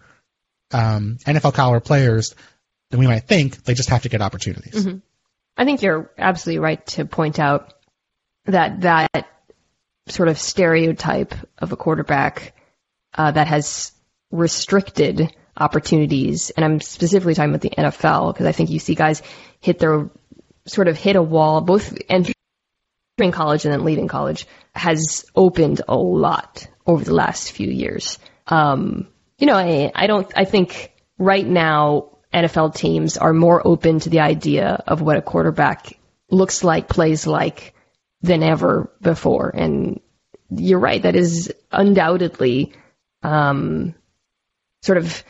[0.71, 2.35] um, NFL caliber players
[2.89, 3.63] than we might think.
[3.63, 4.85] They just have to get opportunities.
[4.85, 4.97] Mm-hmm.
[5.57, 7.73] I think you're absolutely right to point out
[8.47, 9.27] that that
[10.07, 12.53] sort of stereotype of a quarterback
[13.13, 13.91] uh, that has
[14.31, 19.21] restricted opportunities, and I'm specifically talking about the NFL because I think you see guys
[19.59, 20.09] hit their
[20.65, 22.33] sort of hit a wall, both entering
[23.31, 28.19] college and then leaving college, has opened a lot over the last few years.
[28.47, 29.07] Um,
[29.37, 34.09] you know, I, I don't, I think right now NFL teams are more open to
[34.09, 35.97] the idea of what a quarterback
[36.29, 37.73] looks like, plays like
[38.21, 39.51] than ever before.
[39.53, 39.99] And
[40.49, 42.73] you're right, that is undoubtedly
[43.23, 43.95] um,
[44.81, 45.23] sort of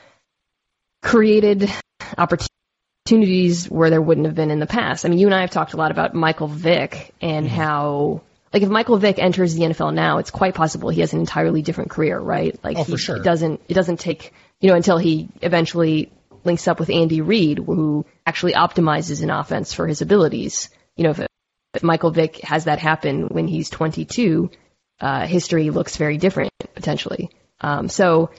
[1.02, 1.71] created
[2.17, 5.06] opportunities where there wouldn't have been in the past.
[5.06, 7.56] I mean, you and I have talked a lot about Michael Vick and mm-hmm.
[7.56, 8.21] how,
[8.54, 11.62] like, if Michael Vick enters the NFL now, it's quite possible he has an entirely
[11.62, 12.58] different career, right?
[12.63, 13.17] Like, oh, he, sure.
[13.17, 16.12] it doesn't it doesn't take you know until he eventually
[16.43, 20.69] links up with Andy Reid, who actually optimizes an offense for his abilities.
[20.95, 21.27] You know, if,
[21.78, 24.50] if Michael Vick has that happen when he's 22,
[25.00, 27.30] uh, history looks very different potentially.
[27.62, 28.32] Um, so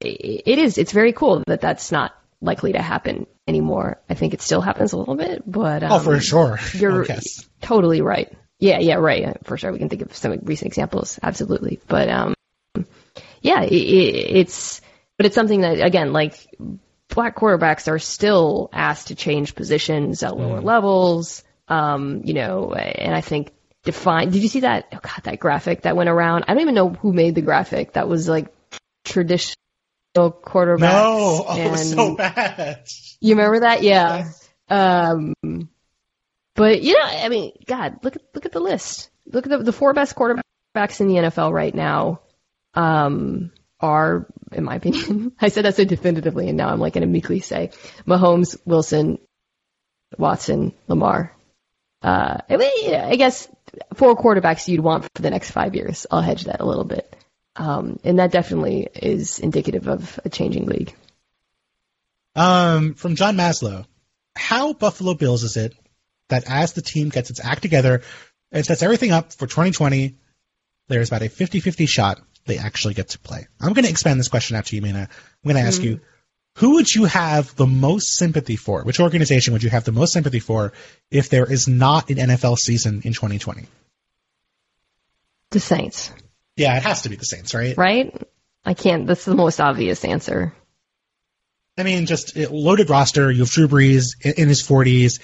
[0.00, 0.78] it is.
[0.78, 4.00] It's very cool that that's not likely to happen anymore.
[4.10, 6.58] I think it still happens a little bit, but um, oh, for sure.
[6.74, 7.06] You're
[7.60, 8.32] totally right.
[8.58, 9.38] Yeah, yeah, right.
[9.44, 11.20] For sure, we can think of some recent examples.
[11.22, 12.34] Absolutely, but um,
[13.40, 14.80] yeah, it, it's
[15.16, 16.34] but it's something that again, like
[17.08, 20.64] black quarterbacks are still asked to change positions at lower mm.
[20.64, 21.44] levels.
[21.72, 23.50] Um, you know, and I think
[23.82, 24.28] define.
[24.28, 24.88] Did you see that?
[24.92, 26.44] Oh God, that graphic that went around.
[26.46, 27.94] I don't even know who made the graphic.
[27.94, 28.52] That was like
[29.04, 29.56] traditional
[30.14, 30.80] quarterbacks.
[30.80, 32.86] No, oh, it was so bad.
[33.20, 33.82] You remember that?
[33.82, 34.30] Yeah.
[34.68, 35.34] Um,
[36.54, 39.08] but you know, I mean, God, look at look at the list.
[39.26, 42.20] Look at the the four best quarterbacks in the NFL right now.
[42.74, 47.02] Um, are, in my opinion, I said that so definitively, and now I'm like going
[47.02, 47.70] to meekly say
[48.06, 49.18] Mahomes, Wilson,
[50.18, 51.34] Watson, Lamar.
[52.02, 53.48] Uh, I, guess
[53.94, 56.06] four quarterbacks you'd want for the next five years.
[56.10, 57.16] I'll hedge that a little bit.
[57.54, 60.94] Um, and that definitely is indicative of a changing league.
[62.34, 63.84] Um, from John Maslow,
[64.34, 65.74] how Buffalo Bills is it
[66.28, 68.02] that as the team gets its act together
[68.50, 70.16] and sets everything up for 2020,
[70.88, 73.46] there's about a 50-50 shot they actually get to play?
[73.60, 75.08] I'm going to expand this question out to you, Mina.
[75.10, 75.90] I'm going to ask mm-hmm.
[75.90, 76.00] you,
[76.56, 78.82] who would you have the most sympathy for?
[78.82, 80.72] Which organization would you have the most sympathy for
[81.10, 83.66] if there is not an NFL season in 2020?
[85.50, 86.12] The Saints.
[86.56, 87.76] Yeah, it has to be the Saints, right?
[87.76, 88.14] Right?
[88.64, 89.06] I can't.
[89.06, 90.54] That's the most obvious answer.
[91.78, 93.30] I mean, just loaded roster.
[93.30, 95.20] You have Drew Brees in, his 40s,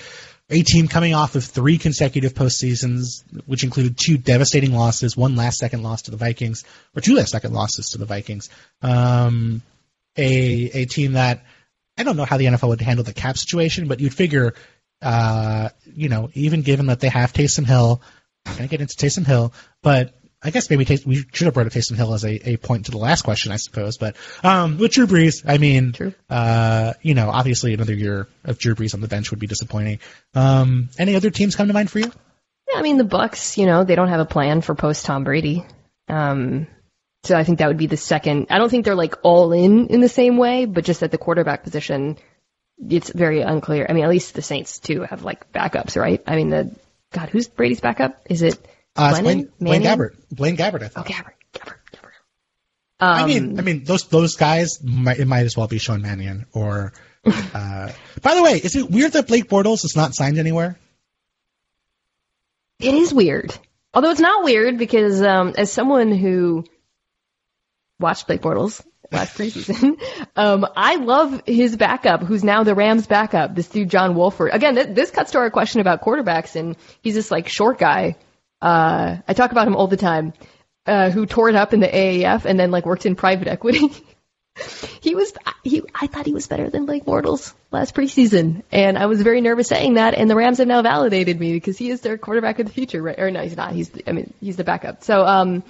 [0.48, 5.58] a team coming off of three consecutive postseasons, which included two devastating losses, one last
[5.58, 6.64] second loss to the Vikings,
[6.96, 8.48] or two last second losses to the Vikings.
[8.80, 9.60] Um,
[10.18, 11.44] a a team that
[11.96, 14.54] I don't know how the NFL would handle the cap situation, but you'd figure,
[15.02, 18.02] uh, you know, even given that they have Taysom Hill,
[18.46, 19.52] I'm gonna get into Taysom Hill,
[19.82, 22.56] but I guess maybe Tays- we should have brought up Taysom Hill as a, a
[22.56, 23.98] point to the last question, I suppose.
[23.98, 25.94] But um, with Drew Brees, I mean,
[26.30, 29.98] uh, you know, obviously another year of Drew Brees on the bench would be disappointing.
[30.34, 32.12] Um, any other teams come to mind for you?
[32.70, 33.56] Yeah, I mean the Bucs.
[33.56, 35.64] You know, they don't have a plan for post Tom Brady.
[36.08, 36.68] Um,
[37.24, 38.46] so I think that would be the second.
[38.50, 41.18] I don't think they're like all in in the same way, but just at the
[41.18, 42.16] quarterback position,
[42.78, 43.86] it's very unclear.
[43.88, 46.22] I mean, at least the Saints too have like backups, right?
[46.26, 46.76] I mean, the
[47.12, 48.26] God, who's Brady's backup?
[48.30, 48.58] Is it
[48.96, 50.16] uh, Blaine, Blaine Gabbert.
[50.30, 51.06] Blaine Gabbert, I thought.
[51.08, 51.34] Oh, Gabbert.
[51.52, 51.78] Gabbert.
[51.92, 52.18] Gabbert.
[53.00, 55.78] Um, I mean, um, I mean, those those guys might it might as well be
[55.78, 56.92] Sean Mannion or.
[57.24, 60.78] Uh, by the way, is it weird that Blake Bortles is not signed anywhere?
[62.80, 63.56] It is weird.
[63.92, 66.64] Although it's not weird because um, as someone who
[67.98, 70.00] watched Blake Bortles last preseason,
[70.36, 73.54] um, I love his backup, who's now the Rams' backup.
[73.54, 74.50] This dude John Wolford.
[74.52, 78.16] Again, th- this cuts to our question about quarterbacks, and he's this like short guy
[78.60, 80.32] uh, I talk about him all the time,
[80.86, 83.90] uh, who tore it up in the AAF and then like worked in private equity.
[85.00, 85.32] he was,
[85.62, 89.40] he, I thought he was better than Blake Bortles last preseason, and I was very
[89.40, 90.14] nervous saying that.
[90.14, 93.02] And the Rams have now validated me because he is their quarterback of the future,
[93.02, 93.18] right?
[93.18, 93.72] Or no, he's not.
[93.72, 95.04] He's, I mean, he's the backup.
[95.04, 95.62] So, um,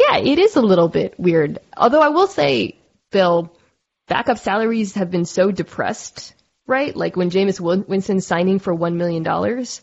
[0.00, 1.58] yeah, it is a little bit weird.
[1.76, 2.78] Although I will say,
[3.10, 3.54] Bill,
[4.08, 6.34] backup salaries have been so depressed,
[6.66, 6.94] right?
[6.94, 9.82] Like when Jameis Winston signing for one million dollars.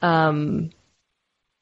[0.00, 0.70] Um,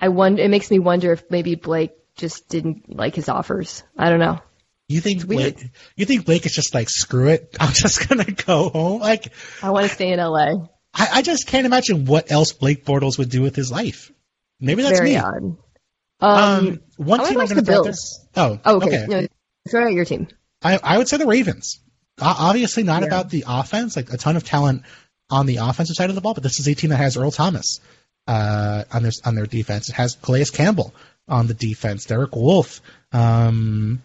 [0.01, 0.43] I wonder.
[0.43, 3.83] It makes me wonder if maybe Blake just didn't like his offers.
[3.99, 4.41] I don't know.
[4.89, 5.63] You think Blake?
[5.95, 7.57] You think Blake is just like screw it?
[7.61, 9.01] I'm just gonna go home.
[9.01, 9.33] Like
[9.63, 10.67] I want to stay in LA.
[10.93, 14.11] I, I, just can't imagine what else Blake Bortles would do with his life.
[14.59, 15.19] Maybe that's Very me.
[15.19, 15.57] odd.
[16.21, 18.27] Um, um one team I'm throw Bills.
[18.37, 19.05] Oh, oh, okay.
[19.05, 19.07] okay.
[19.07, 19.27] No,
[19.69, 20.29] throw out your team.
[20.63, 21.81] I I would say the Ravens.
[22.21, 23.09] Uh, obviously not yeah.
[23.09, 24.83] about the offense, like a ton of talent
[25.31, 27.31] on the offensive side of the ball, but this is a team that has Earl
[27.31, 27.81] Thomas
[28.27, 29.89] uh, on their on their defense.
[29.89, 30.95] It has Calais Campbell
[31.29, 34.03] on the defense, Derek Wolfe, um,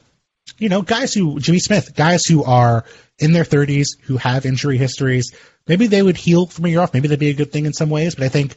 [0.57, 2.85] you know, guys who Jimmy Smith, guys who are
[3.19, 5.33] in their 30s who have injury histories.
[5.67, 6.93] Maybe they would heal from a year off.
[6.93, 8.15] Maybe that'd be a good thing in some ways.
[8.15, 8.55] But I think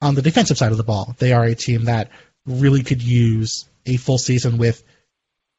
[0.00, 2.10] on the defensive side of the ball, they are a team that
[2.46, 4.82] really could use a full season with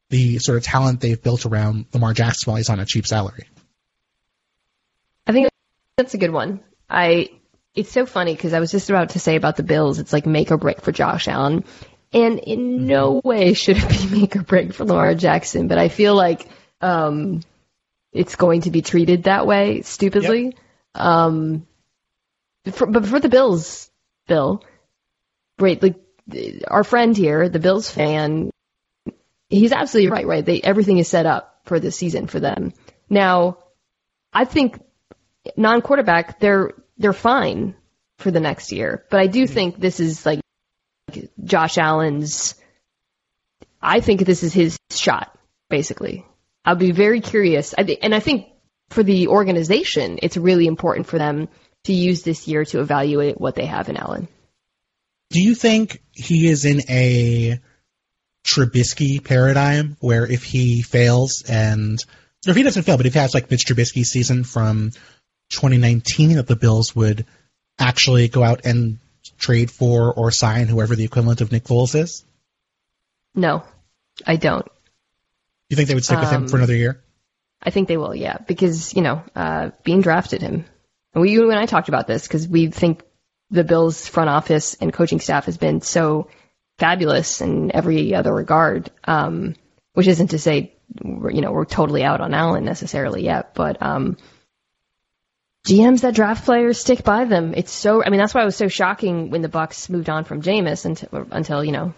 [0.10, 3.48] the sort of talent they've built around Lamar Jackson while he's on a cheap salary.
[5.26, 5.50] I think
[5.98, 6.60] that's a good one.
[6.90, 7.30] I
[7.76, 10.26] it's so funny because I was just about to say about the Bills, it's like
[10.26, 11.64] make or break for Josh Allen.
[12.12, 13.28] And in no mm-hmm.
[13.28, 16.48] way should it be make or break for Lamar Jackson, but I feel like
[16.82, 17.42] um,
[18.12, 20.44] it's going to be treated that way, stupidly.
[20.44, 20.56] Yep.
[20.96, 21.68] Um,
[22.72, 23.90] for, but for the Bills,
[24.28, 24.64] Bill,
[25.58, 25.96] right, like
[26.68, 28.50] our friend here, the Bills fan,
[29.50, 30.46] he's absolutely right, right?
[30.46, 32.74] They, everything is set up for this season for them.
[33.10, 33.58] Now,
[34.32, 34.80] I think
[35.56, 37.76] non-quarterback, they're they're fine
[38.18, 39.06] for the next year.
[39.10, 39.54] But I do mm-hmm.
[39.54, 40.40] think this is like
[41.44, 42.56] Josh Allen's.
[43.82, 45.38] I think this is his shot,
[45.70, 46.26] basically.
[46.66, 48.48] I'll be very curious, I th- and I think
[48.90, 51.50] for the organization, it's really important for them
[51.84, 54.30] to use this year to evaluate what they have in Allen.
[55.34, 57.60] Do you think he is in a
[58.46, 61.98] Trubisky paradigm where if he fails and
[62.46, 64.92] or if he doesn't fail, but if he has like Mitch Trubisky's season from
[65.50, 67.26] 2019 that the Bills would
[67.80, 69.00] actually go out and
[69.40, 72.24] trade for or sign whoever the equivalent of Nick Foles is?
[73.34, 73.64] No,
[74.28, 74.68] I don't.
[75.68, 77.04] You think they would stick with him for um, another year?
[77.60, 80.66] I think they will, yeah, because you know, uh, drafted him,
[81.16, 83.02] and we you and I talked about this because we think
[83.54, 86.28] the Bills front office and coaching staff has been so
[86.80, 88.90] fabulous in every other regard.
[89.06, 89.56] Um,
[89.94, 90.74] which isn't to say,
[91.04, 94.18] you know, we're, totally out on Allen necessarily yet, but um,
[95.68, 97.54] GMs that draft players stick by them.
[97.56, 98.04] It's so.
[98.04, 100.86] I mean, that's why it was so shocking when the Bucs moved on from Jameis
[100.86, 101.94] until until you know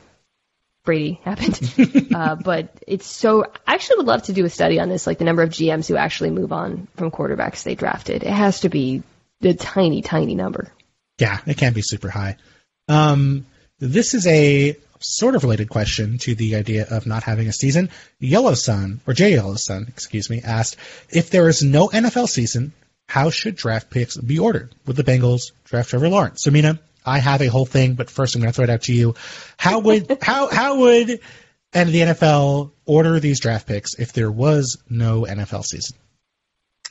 [0.84, 2.14] Brady happened.
[2.14, 3.45] uh, but it's so.
[3.66, 5.88] I actually would love to do a study on this, like the number of GMs
[5.88, 8.24] who actually move on from quarterbacks they drafted.
[8.24, 9.03] It has to be
[9.39, 10.72] the tiny, tiny number.
[11.18, 12.38] Yeah, it can be super high.
[12.88, 13.45] Um,
[13.80, 17.89] this is a sort of related question to the idea of not having a season.
[18.20, 20.78] Yellow Sun, or Jay Yellow Sun, excuse me, asked
[21.09, 22.74] if there is no NFL season,
[23.07, 24.74] how should draft picks be ordered?
[24.86, 26.41] Would the Bengals draft Trevor Lawrence?
[26.43, 28.84] So, Mina, I have a whole thing, but first I'm going to throw it out
[28.84, 29.16] to you.
[29.57, 31.20] How would how how would
[31.74, 35.97] and the NFL order these draft picks if there was no NFL season?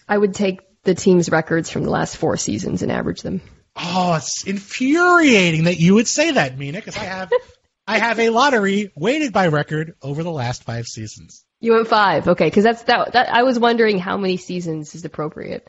[0.09, 3.41] I would take the team's records from the last four seasons and average them.
[3.77, 7.33] Oh, it's infuriating that you would say that, Mina, because I have
[7.87, 11.45] I have a lottery weighted by record over the last five seasons.
[11.61, 12.47] You went five, okay?
[12.47, 13.33] Because that's that, that.
[13.33, 15.68] I was wondering how many seasons is appropriate.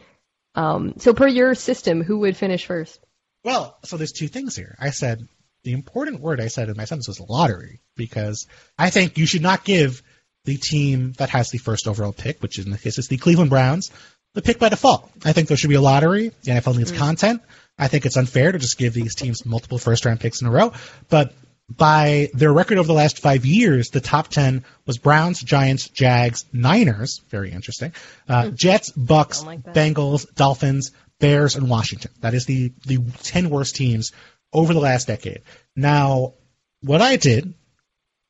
[0.53, 2.99] Um, so per your system, who would finish first?
[3.43, 4.75] Well, so there's two things here.
[4.79, 5.27] I said
[5.63, 8.47] the important word I said in my sentence was lottery because
[8.77, 10.03] I think you should not give
[10.45, 13.49] the team that has the first overall pick, which in the case is the Cleveland
[13.49, 13.91] Browns,
[14.33, 15.09] the pick by default.
[15.23, 16.31] I think there should be a lottery.
[16.43, 16.97] The NFL needs mm.
[16.97, 17.41] content.
[17.77, 20.51] I think it's unfair to just give these teams multiple first round picks in a
[20.51, 20.73] row.
[21.09, 21.33] But
[21.69, 26.45] by their record over the last five years, the top 10 was Browns, Giants, Jags,
[26.53, 27.93] Niners, very interesting,
[28.29, 28.55] uh, hmm.
[28.55, 32.11] Jets, Bucs, like Bengals, Dolphins, Bears, and Washington.
[32.21, 34.11] That is the, the 10 worst teams
[34.53, 35.41] over the last decade.
[35.75, 36.33] Now,
[36.81, 37.55] what I did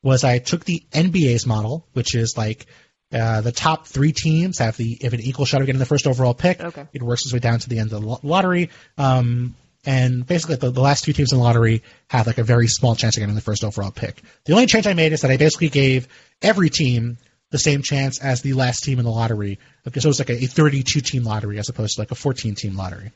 [0.02, 2.66] was I took the NBA's model, which is like
[3.12, 6.06] uh, the top three teams have the have an equal shot of getting the first
[6.06, 6.60] overall pick.
[6.60, 6.86] Okay.
[6.92, 8.70] It works its way down to the end of the lottery.
[8.98, 9.54] Um,
[9.84, 12.96] and basically the, the, last two teams in the lottery have like a very small
[12.96, 14.20] chance of getting the first overall pick.
[14.44, 16.08] The only change I made is that I basically gave
[16.42, 17.18] every team
[17.50, 19.60] the same chance as the last team in the lottery.
[19.84, 22.56] So it was like a, a 32 team lottery as opposed to like a 14
[22.56, 23.12] team lottery.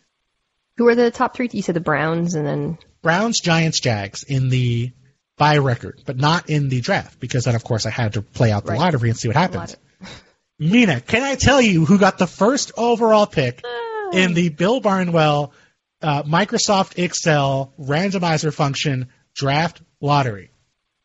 [0.76, 1.48] Who are the top three?
[1.52, 4.92] You said the Browns and then Browns, Giants, Jags in the
[5.40, 8.52] by record, but not in the draft because then of course I had to play
[8.52, 8.78] out the right.
[8.78, 9.74] lottery and see what happens.
[10.58, 13.64] Mina, can I tell you who got the first overall pick
[14.12, 15.54] in the Bill Barnwell
[16.02, 20.50] uh, Microsoft Excel randomizer function draft lottery.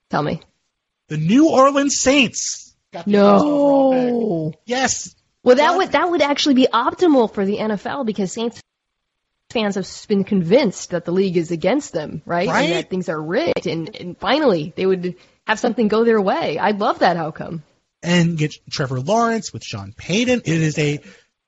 [0.09, 0.41] Tell me.
[1.07, 2.75] The New Orleans Saints.
[3.05, 4.53] no.
[4.65, 5.15] Yes.
[5.43, 8.59] Well, that would that would actually be optimal for the NFL because Saints
[9.49, 12.47] fans have been convinced that the league is against them, right?
[12.47, 12.63] right?
[12.63, 15.15] And that things are rigged, and, and finally they would
[15.47, 16.57] have something go their way.
[16.57, 17.63] I love that outcome.
[18.03, 20.41] And get Trevor Lawrence with Sean Payton.
[20.45, 21.01] It is a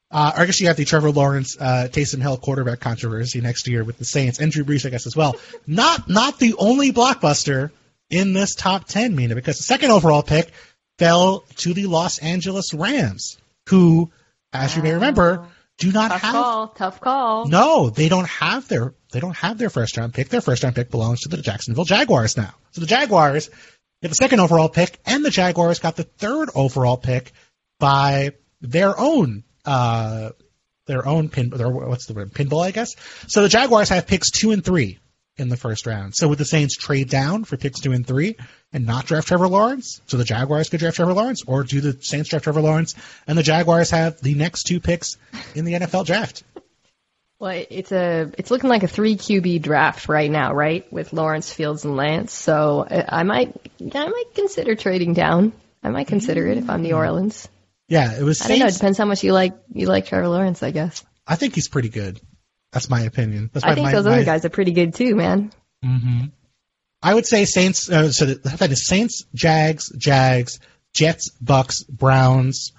[0.09, 3.83] uh, I guess you have the Trevor Lawrence, uh, Taysom Hill quarterback controversy next year
[3.83, 5.35] with the Saints and Drew Brees, I guess, as well.
[5.65, 7.71] not not the only blockbuster
[8.09, 10.51] in this top ten, Mina, because the second overall pick
[10.97, 13.37] fell to the Los Angeles Rams,
[13.67, 14.09] who,
[14.53, 17.47] as you may remember, do not tough have call, tough call.
[17.47, 20.29] No, they don't have their they don't have their first round pick.
[20.29, 22.53] Their first round pick belongs to the Jacksonville Jaguars now.
[22.71, 23.49] So the Jaguars
[24.01, 27.31] get the second overall pick, and the Jaguars got the third overall pick
[27.79, 30.31] by their own uh,
[30.87, 32.95] their own pin, their, what's the word, pinball, I guess.
[33.27, 34.99] So the Jaguars have picks two and three
[35.37, 36.15] in the first round.
[36.15, 38.35] So would the Saints trade down for picks two and three
[38.73, 40.01] and not draft Trevor Lawrence?
[40.07, 42.95] So the Jaguars could draft Trevor Lawrence, or do the Saints draft Trevor Lawrence
[43.27, 45.17] and the Jaguars have the next two picks
[45.55, 46.43] in the NFL draft?
[47.39, 50.91] Well, it's a it's looking like a three QB draft right now, right?
[50.91, 52.33] With Lawrence, Fields, and Lance.
[52.33, 55.53] So uh, I might I might consider trading down.
[55.83, 57.47] I might consider it if I'm New Orleans.
[57.87, 58.41] Yeah, it was.
[58.41, 58.65] I don't know.
[58.65, 61.05] It depends how much you like you like Trevor Lawrence, I guess.
[61.27, 62.19] I think he's pretty good.
[62.71, 63.49] That's my opinion.
[63.53, 65.51] That's I think my, those my, other guys are pretty good too, man.
[65.83, 66.25] Mm-hmm.
[67.01, 67.89] I would say Saints.
[67.89, 70.59] Uh, so that is Saints, Jags, Jags,
[70.93, 72.73] Jets, Bucs, Browns,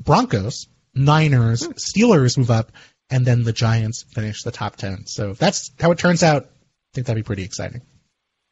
[0.00, 1.72] Broncos, Niners, hmm.
[1.72, 2.72] Steelers move up,
[3.10, 5.06] and then the Giants finish the top ten.
[5.06, 6.48] So if that's how it turns out, I
[6.94, 7.82] think that'd be pretty exciting.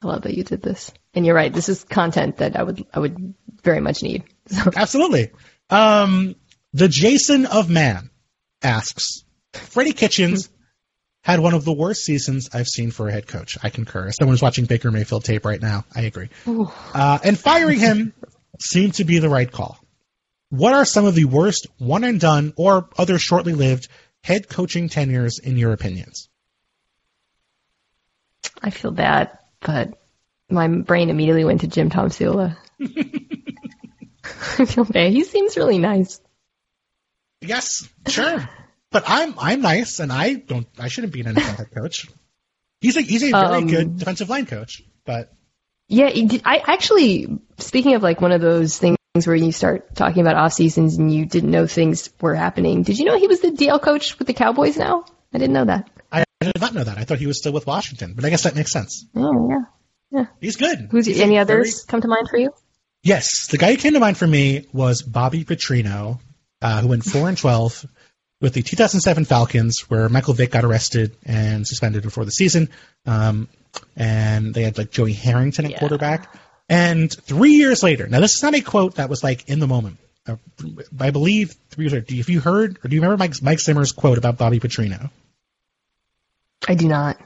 [0.02, 1.52] I love that you did this, and you're right.
[1.52, 4.24] This is content that I would I would very much need.
[4.46, 4.70] So.
[4.76, 5.30] Absolutely.
[5.70, 6.36] Um,
[6.72, 8.10] the Jason of Man
[8.62, 10.48] asks, Freddie Kitchens
[11.22, 13.56] had one of the worst seasons I've seen for a head coach.
[13.62, 14.10] I concur.
[14.10, 16.28] Someone's watching Baker Mayfield tape right now, I agree.
[16.46, 18.12] Uh, and firing him
[18.60, 19.78] seemed to be the right call.
[20.50, 23.88] What are some of the worst one and done or other shortly lived
[24.22, 26.28] head coaching tenures in your opinions?
[28.60, 29.94] I feel bad, but
[30.50, 32.56] my brain immediately went to Jim Tomsula.
[34.58, 35.12] I feel bad.
[35.12, 36.20] He seems really nice.
[37.40, 38.48] Yes, sure.
[38.92, 42.08] But I'm I'm nice, and I don't I shouldn't be an NFL head coach.
[42.80, 45.32] He's a he's a very um, good defensive line coach, but
[45.88, 46.10] yeah,
[46.44, 50.52] I actually speaking of like one of those things where you start talking about off
[50.52, 52.82] seasons and you didn't know things were happening.
[52.82, 55.04] Did you know he was the DL coach with the Cowboys now?
[55.34, 55.90] I didn't know that.
[56.10, 56.98] I did not know that.
[56.98, 59.06] I thought he was still with Washington, but I guess that makes sense.
[59.14, 59.62] Oh yeah,
[60.10, 60.26] yeah.
[60.40, 60.88] He's good.
[60.90, 62.52] Who's He's any others very- come to mind for you?
[63.04, 66.20] Yes, the guy who came to mind for me was Bobby Petrino,
[66.60, 67.84] uh, who went four and twelve
[68.42, 72.68] with the 2007 Falcons, where Michael Vick got arrested and suspended before the season,
[73.06, 73.48] um,
[73.96, 75.78] and they had like Joey Harrington at Yeah.
[75.78, 76.34] quarterback.
[76.68, 79.66] And three years later, now this is not a quote that was like in the
[79.66, 79.98] moment.
[80.26, 80.36] Uh,
[81.00, 82.14] I believe three years later.
[82.16, 85.10] Have you heard or do you remember Mike, Mike Zimmer's quote about Bobby Petrino?
[86.68, 87.20] I do not.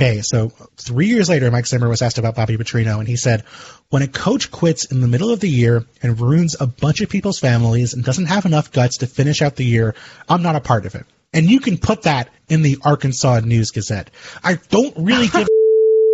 [0.00, 3.44] Okay, so three years later, Mike Zimmer was asked about Bobby Petrino, and he said,
[3.90, 7.08] "When a coach quits in the middle of the year and ruins a bunch of
[7.08, 9.94] people's families and doesn't have enough guts to finish out the year,
[10.28, 13.70] I'm not a part of it." And you can put that in the Arkansas News
[13.70, 14.10] Gazette.
[14.42, 15.48] I don't really give.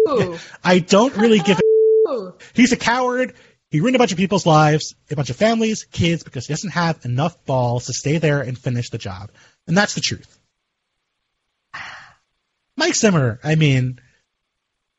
[0.64, 1.61] I don't really give.
[2.55, 3.35] He's a coward.
[3.70, 6.70] He ruined a bunch of people's lives, a bunch of families, kids, because he doesn't
[6.70, 9.31] have enough balls to stay there and finish the job.
[9.66, 10.38] And that's the truth.
[12.79, 14.01] Mike Zimmer, I mean,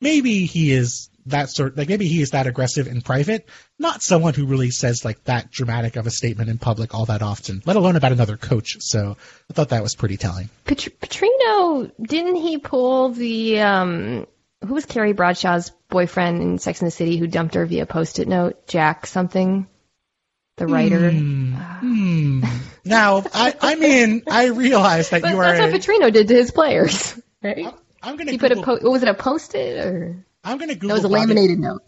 [0.00, 4.34] maybe he is that sort, like maybe he is that aggressive in private, not someone
[4.34, 7.76] who really says like that dramatic of a statement in public all that often, let
[7.76, 8.76] alone about another coach.
[8.80, 9.16] So
[9.48, 10.48] I thought that was pretty telling.
[10.66, 14.26] Petr- Petrino, didn't he pull the um
[14.62, 18.28] who was Carrie Bradshaw's boyfriend in Sex and the City who dumped her via post-it
[18.28, 18.66] note?
[18.66, 19.66] Jack something,
[20.58, 21.10] the writer.
[21.10, 22.44] Hmm.
[22.84, 25.44] Now, I, I mean, I realize that But you are.
[25.44, 27.66] that's what a- Petrino did to his players, right?
[28.02, 30.94] I'm gonna He put a po- was it a post-it or I'm gonna Google that
[30.94, 31.82] was a Bobby- laminated note?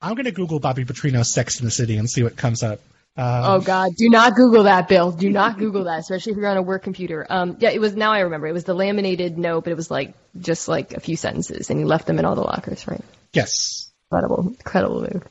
[0.00, 2.80] I'm gonna Google Bobby Petrino's Sex in the City and see what comes up.
[3.16, 5.10] Um, Oh God, do not Google that, Bill.
[5.10, 7.26] Do not Google that, especially if you're on a work computer.
[7.28, 7.94] Um, yeah, it was.
[7.96, 8.46] Now I remember.
[8.46, 11.78] It was the laminated note, but it was like just like a few sentences, and
[11.80, 12.86] he left them in all the lockers.
[12.86, 13.02] Right?
[13.32, 15.24] Yes, Incredible, incredible move.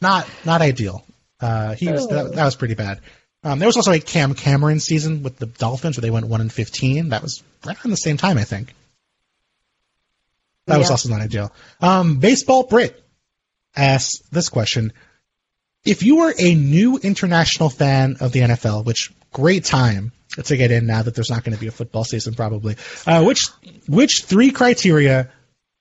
[0.00, 1.04] not not ideal.
[1.40, 3.00] Uh, he was that, that was pretty bad.
[3.44, 6.40] Um, there was also a Cam Cameron season with the Dolphins where they went one
[6.40, 7.08] and fifteen.
[7.08, 8.74] That was right around the same time, I think.
[10.66, 11.52] That was also not ideal.
[11.80, 13.02] Um, Baseball Brit
[13.74, 14.92] asks this question:
[15.84, 20.70] If you were a new international fan of the NFL, which great time to get
[20.70, 22.76] in now that there's not going to be a football season, probably.
[23.06, 23.48] Uh, which
[23.88, 25.30] which three criteria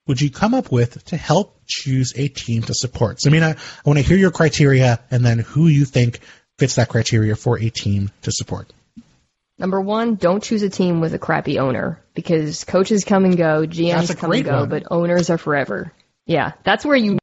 [0.07, 3.21] would you come up with to help choose a team to support?
[3.21, 3.55] So, I mean, I, I
[3.85, 6.19] want to hear your criteria and then who you think
[6.61, 8.71] fits that criteria for a team to support.
[9.57, 13.65] Number one, don't choose a team with a crappy owner because coaches come and go,
[13.65, 14.69] GMs come and go, one.
[14.69, 15.91] but owners are forever.
[16.27, 17.17] Yeah, that's where you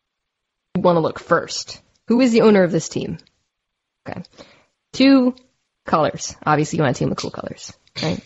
[0.74, 1.80] want to look first.
[2.08, 3.18] Who is the owner of this team?
[4.08, 4.24] Okay.
[4.92, 5.36] Two,
[5.86, 6.34] colors.
[6.44, 7.72] Obviously, you want a team with cool colors,
[8.02, 8.20] right?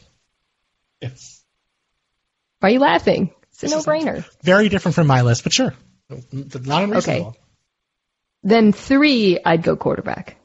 [1.03, 1.45] It's
[2.61, 3.35] Why are you laughing?
[3.51, 4.25] It's a This no-brainer.
[4.43, 5.75] very different from my list, but sure.
[6.09, 7.29] Not unreasonable.
[7.29, 7.39] Okay.
[8.45, 10.39] Then three, I'd go quarterback.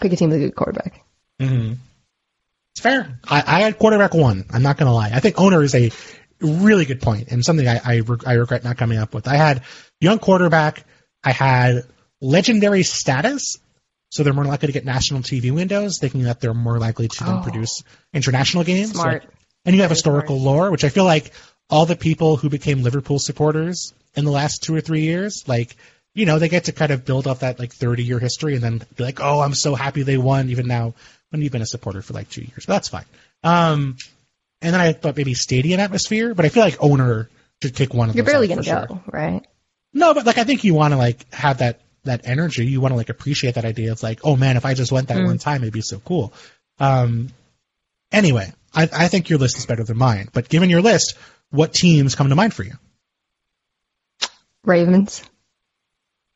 [0.00, 1.04] Pick a team with a good quarterback.
[1.40, 1.72] hmm
[2.74, 3.18] It's fair.
[3.28, 4.44] I, I had quarterback one.
[4.50, 5.10] I'm not going to lie.
[5.12, 5.90] I think owner is a
[6.40, 9.26] really good point and something I, I, re- I regret not coming up with.
[9.26, 9.62] I had
[10.00, 10.84] young quarterback.
[11.24, 11.82] I had
[12.20, 13.56] legendary status.
[14.10, 17.24] So they're more likely to get national TV windows, thinking that they're more likely to
[17.24, 17.42] then Oh.
[17.42, 17.82] produce
[18.14, 18.92] international games.
[18.92, 19.24] Smart.
[19.24, 19.32] Like-
[19.66, 21.32] and you have historical lore, which I feel like
[21.68, 25.76] all the people who became Liverpool supporters in the last two or three years, like,
[26.18, 28.62] you know, they get to kind of build up that like 30 year history and
[28.62, 30.94] then be like, oh, I'm so happy they won, even now
[31.30, 32.66] when you've been a supporter for like two years.
[32.66, 33.04] But that's fine.
[33.44, 33.96] Um,
[34.60, 37.30] and then I thought maybe stadium atmosphere, but I feel like owner
[37.62, 38.16] should take one of those.
[38.16, 39.02] You're barely gonna for go, sure.
[39.12, 39.46] right?
[39.94, 42.66] No, but like I think you want to like have that that energy.
[42.66, 45.08] You want to like appreciate that idea of like, oh man, if I just went
[45.08, 45.26] that Mm.
[45.26, 46.32] one time, it'd be so cool.
[46.80, 47.28] Um,
[48.10, 50.28] anyway, I, I think your list is better than mine.
[50.32, 51.16] But given your list,
[51.50, 52.74] what teams come to mind for you?
[54.64, 55.22] Ravens.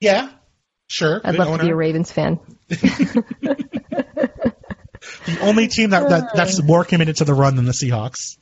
[0.03, 0.31] Yeah,
[0.89, 1.21] sure.
[1.23, 1.59] I'd love owner.
[1.59, 2.41] to be a Ravens fan.
[2.69, 4.33] the
[5.43, 8.37] only team that, that that's more committed to the run than the Seahawks.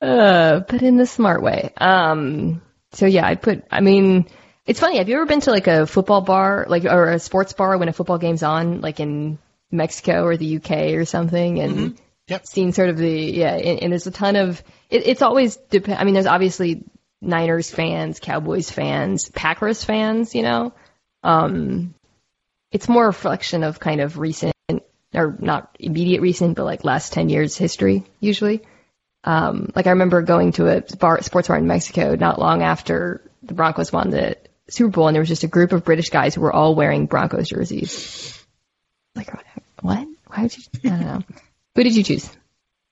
[0.00, 1.72] Uh, but in the smart way.
[1.76, 2.62] Um,
[2.92, 4.26] so yeah, I'd put, I mean,
[4.64, 4.98] it's funny.
[4.98, 7.88] Have you ever been to like a football bar, like, or a sports bar when
[7.88, 9.38] a football game's on, like in
[9.72, 12.46] Mexico or the UK or something and Yep.
[12.46, 15.98] seen sort of the, yeah, and, and there's a ton of, it, it's always depend,
[15.98, 16.84] I mean, there's obviously
[17.20, 20.72] Niners fans, Cowboys fans, Packers fans, you know,
[21.22, 21.94] um,
[22.72, 24.54] it's more a reflection of kind of recent,
[25.14, 28.62] or not immediate recent, but like last 10 years history, usually.
[29.24, 33.22] Um, like I remember going to a bar, sports bar in Mexico not long after
[33.42, 34.36] the Broncos won the
[34.68, 37.06] Super Bowl, and there was just a group of British guys who were all wearing
[37.06, 38.42] Broncos jerseys.
[39.14, 39.30] Like,
[39.82, 40.06] what?
[40.26, 40.62] Why would you?
[40.84, 41.22] I don't know.
[41.74, 42.30] Who did you choose?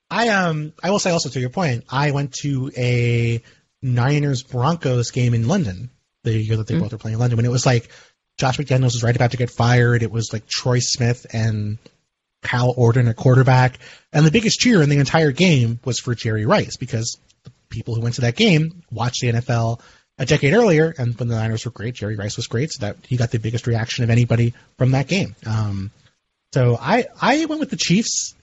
[0.09, 3.41] I um I will say also to your point, I went to a
[3.81, 5.89] Niners Broncos game in London
[6.23, 7.89] the year that they both were playing in London when it was like
[8.37, 10.03] Josh McDaniels was right about to get fired.
[10.03, 11.77] It was like Troy Smith and
[12.41, 13.79] Kyle Orton at quarterback.
[14.13, 17.95] And the biggest cheer in the entire game was for Jerry Rice because the people
[17.95, 19.81] who went to that game watched the NFL
[20.17, 22.97] a decade earlier, and when the Niners were great, Jerry Rice was great, so that
[23.07, 25.33] he got the biggest reaction of anybody from that game.
[25.45, 25.91] Um,
[26.53, 28.35] so I I went with the Chiefs.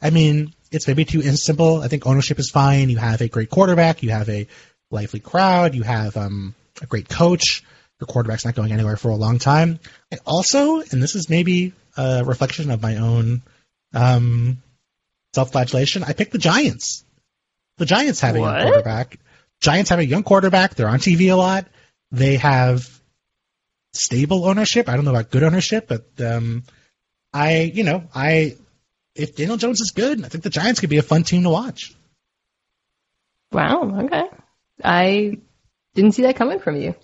[0.00, 1.82] I mean, it's maybe too simple.
[1.82, 2.88] I think ownership is fine.
[2.88, 4.02] You have a great quarterback.
[4.02, 4.46] You have a
[4.90, 5.74] lively crowd.
[5.74, 7.62] You have um, a great coach.
[8.00, 9.78] Your quarterback's not going anywhere for a long time.
[10.12, 13.42] I also, and this is maybe a reflection of my own
[13.92, 14.62] um,
[15.34, 17.04] self-flagellation, I picked the Giants.
[17.78, 19.18] The Giants have a young quarterback.
[19.60, 20.74] Giants have a young quarterback.
[20.74, 21.66] They're on TV a lot.
[22.10, 22.88] They have
[23.92, 24.88] stable ownership.
[24.88, 26.64] I don't know about good ownership, but um,
[27.32, 28.56] I, you know, I
[29.14, 31.50] if Daniel Jones is good, I think the Giants could be a fun team to
[31.50, 31.94] watch.
[33.52, 34.04] Wow.
[34.04, 34.24] Okay.
[34.84, 35.38] I
[35.94, 36.94] didn't see that coming from you.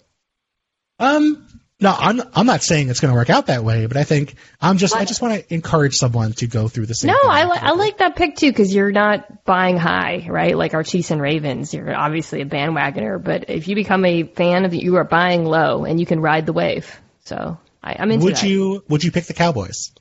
[0.98, 1.46] Um,
[1.78, 4.36] no, I'm I'm not saying it's going to work out that way, but I think
[4.60, 7.08] I'm just I just want to encourage someone to go through the same.
[7.10, 7.18] No.
[7.28, 10.56] I, li- I like that pick too because you're not buying high, right?
[10.56, 14.64] Like our Chiefs and Ravens, you're obviously a bandwagoner, but if you become a fan
[14.64, 16.98] of the, you are buying low and you can ride the wave.
[17.24, 18.48] So I, I'm into Would that.
[18.48, 19.92] you would you pick the Cowboys?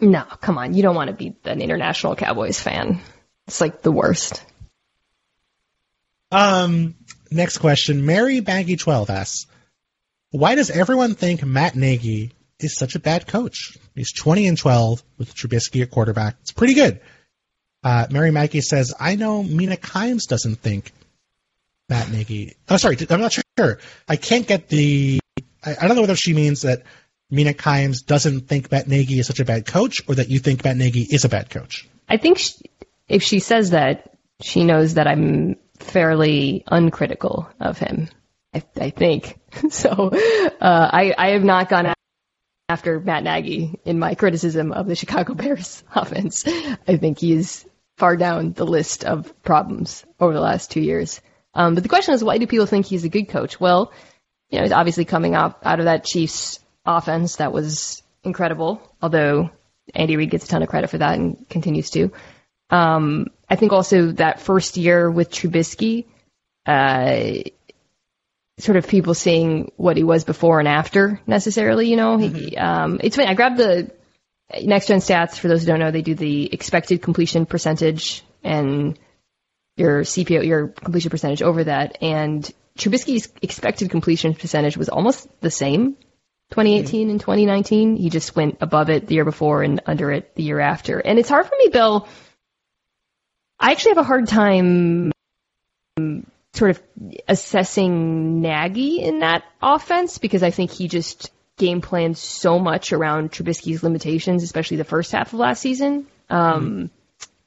[0.00, 3.00] No, come on, you don't want to be an international Cowboys fan.
[3.46, 4.42] It's like the worst.
[6.32, 6.96] Um,
[7.30, 8.04] next question.
[8.06, 9.46] Mary Baggy twelve asks,
[10.30, 13.76] why does everyone think Matt Nagy is such a bad coach?
[13.94, 16.36] He's twenty and twelve with Trubisky at quarterback.
[16.40, 17.00] It's pretty good.
[17.84, 20.92] Uh, Mary Maggie says, I know Mina Kimes doesn't think
[21.88, 22.54] Matt Nagy.
[22.68, 23.78] Oh, sorry, I'm not sure.
[24.08, 25.20] I can't get the.
[25.64, 26.84] I, don't know whether she means that
[27.30, 30.64] Mina Kimes doesn't think Matt Nagy is such a bad coach, or that you think
[30.64, 31.86] Matt Nagy is a bad coach.
[32.08, 32.52] I think sh
[33.08, 38.08] if she says that, she knows that I'm fairly uncritical of him.
[38.54, 39.38] I, I think
[39.70, 39.90] so.
[39.90, 41.92] Uh, I I have not gone
[42.68, 46.44] after Matt Nagy in my criticism of the Chicago Bears offense.
[46.46, 47.66] I think he is
[47.98, 51.20] far down the list of problems over the last two years.
[51.54, 53.60] Um, but the question is, why do people think he's a good coach?
[53.60, 53.92] Well,
[54.48, 58.80] you know, he's obviously coming out out of that Chiefs offense that was incredible.
[59.00, 59.50] Although
[59.94, 62.12] Andy Reid gets a ton of credit for that and continues to.
[62.72, 66.06] Um, I think also that first year with Trubisky,
[66.64, 67.48] uh,
[68.58, 72.98] sort of people seeing what he was before and after necessarily, you know, he, um,
[73.02, 73.28] it's funny.
[73.28, 73.92] I grabbed the
[74.62, 75.90] next gen stats for those who don't know.
[75.90, 78.98] They do the expected completion percentage and
[79.76, 81.98] your CPO, your completion percentage over that.
[82.00, 85.96] And Trubisky's expected completion percentage was almost the same
[86.52, 87.96] 2018 and 2019.
[87.96, 90.98] He just went above it the year before and under it the year after.
[90.98, 92.08] And it's hard for me, Bill.
[93.62, 95.12] I actually have a hard time
[96.52, 96.82] sort of
[97.28, 103.30] assessing Nagy in that offense because I think he just game planned so much around
[103.30, 106.08] Trubisky's limitations, especially the first half of last season.
[106.28, 106.90] Um,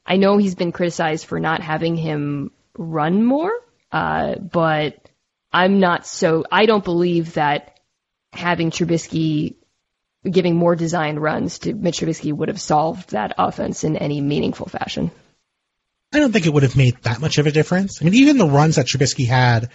[0.05, 3.51] I know he's been criticized for not having him run more,
[3.91, 5.09] uh, but
[5.51, 6.45] I'm not so.
[6.49, 7.77] I don't believe that
[8.31, 9.55] having Trubisky
[10.29, 14.67] giving more design runs to Mitch Trubisky would have solved that offense in any meaningful
[14.67, 15.11] fashion.
[16.15, 18.01] I don't think it would have made that much of a difference.
[18.01, 19.69] I mean, even the runs that Trubisky had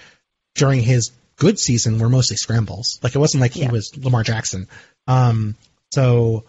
[0.54, 2.98] during his good season were mostly scrambles.
[3.02, 3.70] Like it wasn't like he Yeah.
[3.70, 4.66] was Lamar Jackson.
[5.06, 5.54] Um,
[5.90, 6.44] so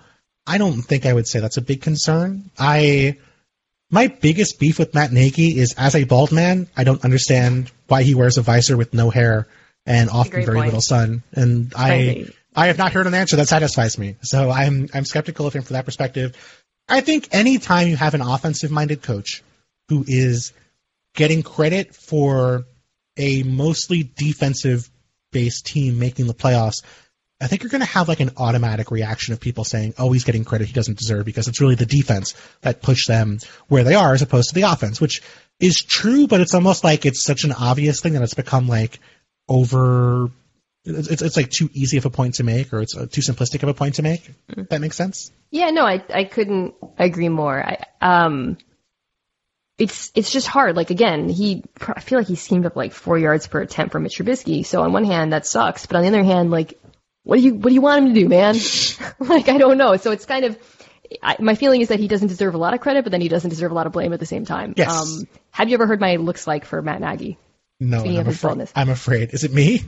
[0.48, 2.50] I don't think I would say that's a big concern.
[2.58, 3.18] I
[3.90, 8.04] my biggest beef with Matt Nagy is as a bald man, I don't understand why
[8.04, 9.48] he wears a visor with no hair
[9.86, 10.68] and often very point.
[10.68, 11.24] little sun.
[11.34, 14.16] And I I have not heard an answer that satisfies me.
[14.22, 16.36] So I'm I'm skeptical of him from that perspective.
[16.88, 19.42] I think anytime you have an offensive minded coach
[19.92, 20.54] who is
[21.16, 22.64] getting credit for
[23.18, 24.90] a mostly defensive
[25.34, 26.82] based team making the playoffs,
[27.42, 30.24] I think you're going to have like an automatic reaction of people saying, "Oh, he's
[30.24, 33.96] getting credit he doesn't deserve," because it's really the defense that pushed them where they
[33.96, 35.22] are, as opposed to the offense, which
[35.60, 39.00] is true, but it's almost like it's such an obvious thing that it's become like
[39.50, 40.30] over.
[40.86, 43.62] It's, it's, like too easy of a point to make, or it's uh, too simplistic
[43.62, 44.32] of a point to make.
[44.50, 45.32] If that makes sense.
[45.52, 47.62] Yeah, no, I I couldn't agree more.
[47.62, 48.58] I um
[49.82, 50.76] it's it's just hard.
[50.76, 54.00] Like again, he I feel like he schemed up like four yards per attempt for
[54.00, 54.64] Mitch Trubisky.
[54.64, 56.80] So on one hand that sucks, but on the other hand, like
[57.24, 58.56] what do you what do you want him to do, man?
[59.20, 59.98] like I don't know.
[59.98, 60.56] So it's kind of
[61.24, 63.28] I, my feeling is that he doesn't deserve a lot of credit, but then he
[63.28, 64.76] doesn't deserve a lot of blame at the same time.
[64.78, 64.92] Yes.
[64.92, 67.40] Um, have you ever heard my looks like for Matt Nagy?
[67.80, 68.70] No, I'm afraid.
[68.76, 69.34] I'm afraid.
[69.34, 69.82] Is it me?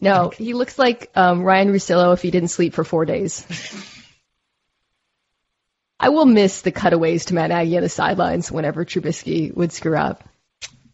[0.00, 3.44] No, he looks like um, Ryan Russillo if he didn't sleep for four days.
[6.02, 9.96] I will miss the cutaways to Matt Nagy on the sidelines whenever Trubisky would screw
[9.96, 10.24] up.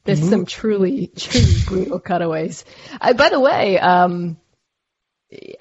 [0.04, 2.64] There's some truly, truly brutal cutaways.
[3.00, 4.36] Uh, by the way, um,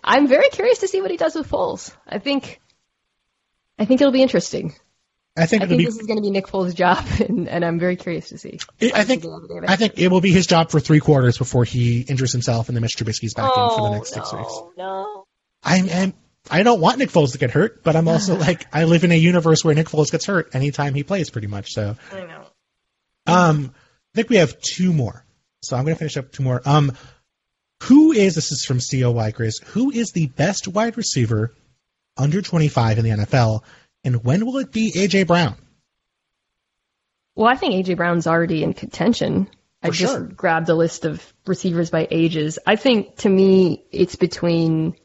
[0.04, 1.96] I'm very curious to see what he does with Foles.
[2.06, 2.60] I think,
[3.80, 4.76] I think it'll be interesting.
[5.38, 5.86] I think I think be.
[5.86, 8.60] this is going to be Nick Foles' job, and, and I'm very curious to see.
[8.82, 9.24] I think.
[9.68, 12.76] I think it will be his job for three quarters before he injures himself and
[12.76, 14.78] then Mitch Trubisky's back in for the next six Oh, no, weeks.
[14.78, 15.24] No.
[15.64, 16.14] I'm, I'm
[16.50, 19.12] I don't want Nick Foles to get hurt, but I'm also like I live in
[19.12, 21.72] a universe where Nick Foles gets hurt anytime he plays, pretty much.
[21.72, 22.46] So, I know.
[23.26, 23.72] um,
[24.14, 25.26] I think we have two more.
[25.62, 26.62] So I'm gonna finish up two more.
[26.66, 26.94] Um,
[27.84, 29.64] who is this is from COY Grizz?
[29.68, 31.54] Who is the best wide receiver
[32.16, 33.64] under 25 in the NFL,
[34.04, 35.56] and when will it be AJ Brown?
[37.36, 39.48] Well, I think AJ Brown's already in contention.
[39.84, 40.24] I just sure.
[40.24, 42.58] grabbed a list of receivers by ages.
[42.66, 44.96] I think to me it's between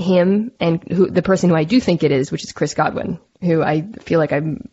[0.00, 3.18] him and who the person who I do think it is, which is Chris Godwin,
[3.40, 4.68] who I feel like I'm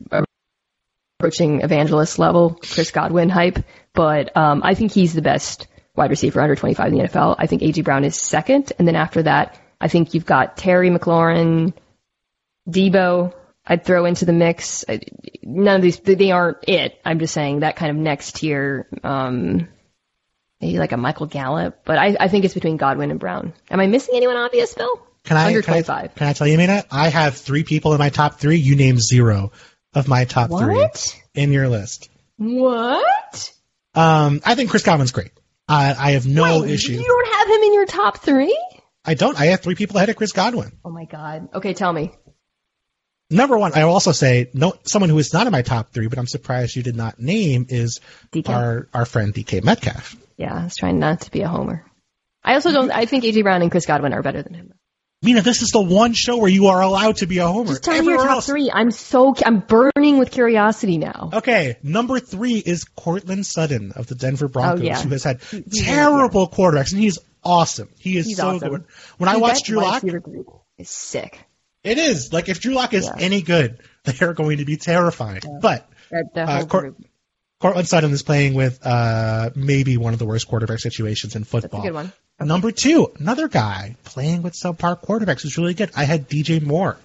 [1.20, 3.60] approaching evangelist level Chris Godwin hype,
[3.94, 7.36] but um, I think he's the best wide receiver under 25 in the NFL.
[7.40, 10.90] I think AJ Brown is second, and then after that, I think you've got Terry
[10.90, 11.74] McLaurin,
[12.70, 13.34] Deebo.
[13.66, 14.86] I'd throw into the mix.
[15.44, 17.00] None of these, they aren't it.
[17.04, 19.68] I'm just saying that kind of next tier, um,
[20.62, 23.54] maybe like a Michael Gallup, but I, I think it's between Godwin and Brown.
[23.72, 25.07] Am I missing anyone obvious, Bill?
[25.28, 26.86] Can I Under can I- Can I, tell you, Mina?
[26.90, 28.56] I have three people in my top three.
[28.56, 29.52] You name zero
[29.94, 30.88] of my top three
[31.36, 32.10] in your list.
[32.38, 33.52] What?
[33.94, 35.32] Um, I think Chris Godwin's great.
[35.68, 36.94] I, I have no Wait, issue.
[36.94, 38.58] You don't have him in your top three?
[39.04, 39.38] I don't.
[39.38, 40.72] I have three people ahead of Chris Godwin.
[40.86, 41.50] Oh my god.
[41.54, 42.14] Okay, tell me.
[43.30, 46.08] Number one, I will also say no someone who is not in my top three,
[46.08, 48.00] but I'm surprised you did not name is
[48.32, 48.48] DK.
[48.48, 50.16] our our friend DK Metcalf.
[50.38, 51.86] Yeah, I was trying not to be a homer.
[52.44, 52.92] I also don't.
[52.92, 54.74] I think AJ Brown and Chris Godwin are better than him.
[55.24, 57.70] Mina, this is the one show where you are allowed to be a homer.
[57.70, 58.70] Just tell me your Everywhere top else- three.
[58.72, 59.34] I'm so.
[59.44, 61.32] I'm burning with curiosity now.
[61.34, 65.02] Okay, number three is Courtland Sutton of the Denver Broncos, Oh, yeah.
[65.02, 65.42] who has had
[65.74, 67.90] terrible quarterbacks, and he's awesome.
[67.98, 68.70] He is He's so awesome.
[68.70, 68.84] good.
[69.18, 70.04] When I Dude, watch Drew Lock,
[70.78, 71.40] is sick.
[71.84, 73.16] it is like if Drew Lock is Yeah.
[73.18, 75.42] any good, they are going to be terrifying.
[75.62, 77.06] But That, that Uh, Cor- group.
[77.60, 81.52] Courtland Sutton is playing with uh, maybe one of the worst quarterback situations in That's
[81.52, 81.82] football.
[81.82, 82.14] a good one.
[82.40, 85.90] Number two, another guy playing with subpar quarterbacks who's really good.
[85.96, 86.98] I had DJ Moore.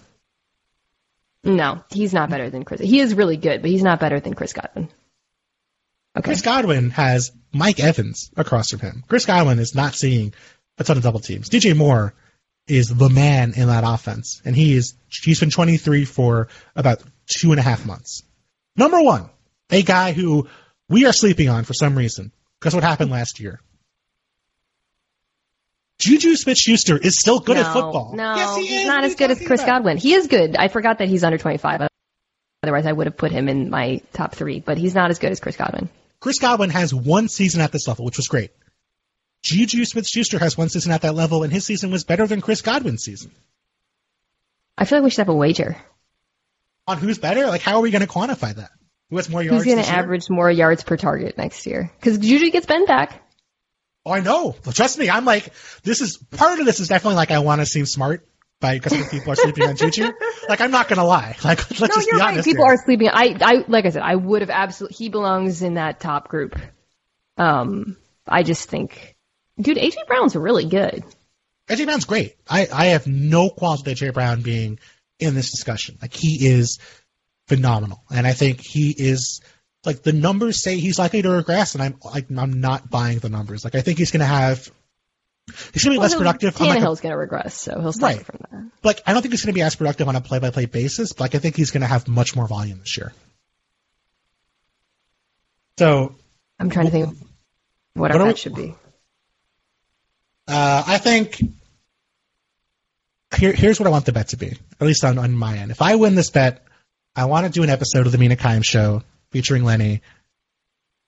[1.42, 2.80] No, he's not better than Chris.
[2.80, 4.88] He is really good, but he's not better than Chris Godwin.
[6.16, 6.22] Okay.
[6.24, 9.04] Chris Godwin has Mike Evans across from him.
[9.08, 10.34] Chris Godwin is not seeing
[10.78, 11.48] a ton of double teams.
[11.48, 12.14] DJ Moore
[12.66, 17.50] is the man in that offense, and he is he's been 23 for about two
[17.50, 18.22] and a half months.
[18.76, 19.30] Number one,
[19.70, 20.48] a guy who
[20.88, 23.60] we are sleeping on for some reason because what happened last year.
[25.98, 28.12] Juju Smith-Schuster is still good no, at football.
[28.14, 29.78] No, yes, he he's not as good as Chris about?
[29.78, 29.96] Godwin.
[29.98, 30.56] He is good.
[30.56, 31.88] I forgot that he's under 25.
[32.64, 34.58] Otherwise, I would have put him in my top three.
[34.58, 35.88] But he's not as good as Chris Godwin.
[36.18, 38.50] Chris Godwin has one season at this level, which was great.
[39.44, 42.62] Juju Smith-Schuster has one season at that level, and his season was better than Chris
[42.62, 43.30] Godwin's season.
[44.76, 45.76] I feel like we should have a wager.
[46.88, 47.46] On who's better?
[47.46, 48.70] Like, how are we going to quantify that?
[49.12, 49.62] Who has more yards?
[49.62, 51.92] Who's going to average more yards per target next year?
[52.00, 53.22] Because Juju gets Ben back.
[54.06, 54.56] Oh, I know.
[54.72, 55.10] Trust me.
[55.10, 55.52] I'm like,
[55.82, 58.26] this is part of this is definitely like I want to seem smart
[58.58, 60.12] by because people are sleeping on Juju.
[60.48, 61.36] Like, I'm not going to lie.
[61.44, 62.32] Like, let's no, just you're be right.
[62.32, 62.48] honest.
[62.48, 62.72] People here.
[62.72, 63.08] are sleeping.
[63.12, 64.96] I, I, like I said, I would have absolutely.
[64.96, 66.58] He belongs in that top group.
[67.36, 69.14] Um, I just think,
[69.60, 71.04] dude, AJ Brown's really good.
[71.68, 72.36] AJ Brown's great.
[72.48, 74.78] I, I have no qualms with AJ Brown being
[75.18, 75.98] in this discussion.
[76.00, 76.78] Like he is
[77.48, 79.40] phenomenal, and I think he is
[79.84, 83.28] like the numbers say he's likely to regress, and I'm like I'm not buying the
[83.28, 83.64] numbers.
[83.64, 84.70] Like I think he's going to have
[85.72, 86.60] he's going to be less productive.
[86.60, 88.24] on, like, going to regress, so he'll start Right.
[88.26, 88.66] from there.
[88.84, 91.20] like I don't think he's going to be as productive on a play-by-play basis, but
[91.22, 93.12] like I think he's going to have much more volume this year.
[95.78, 96.14] So
[96.58, 97.22] I'm trying to think of
[97.94, 98.74] what What we- should be.
[100.48, 101.40] Uh, I think
[103.36, 104.48] here, here's what I want the bet to be,
[104.80, 105.70] at least on, on my end.
[105.70, 106.64] If I win this bet,
[107.14, 110.00] I want to do an episode of the Mina Kimes show featuring Lenny,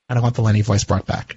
[0.09, 1.37] and I want the Lenny voice brought back.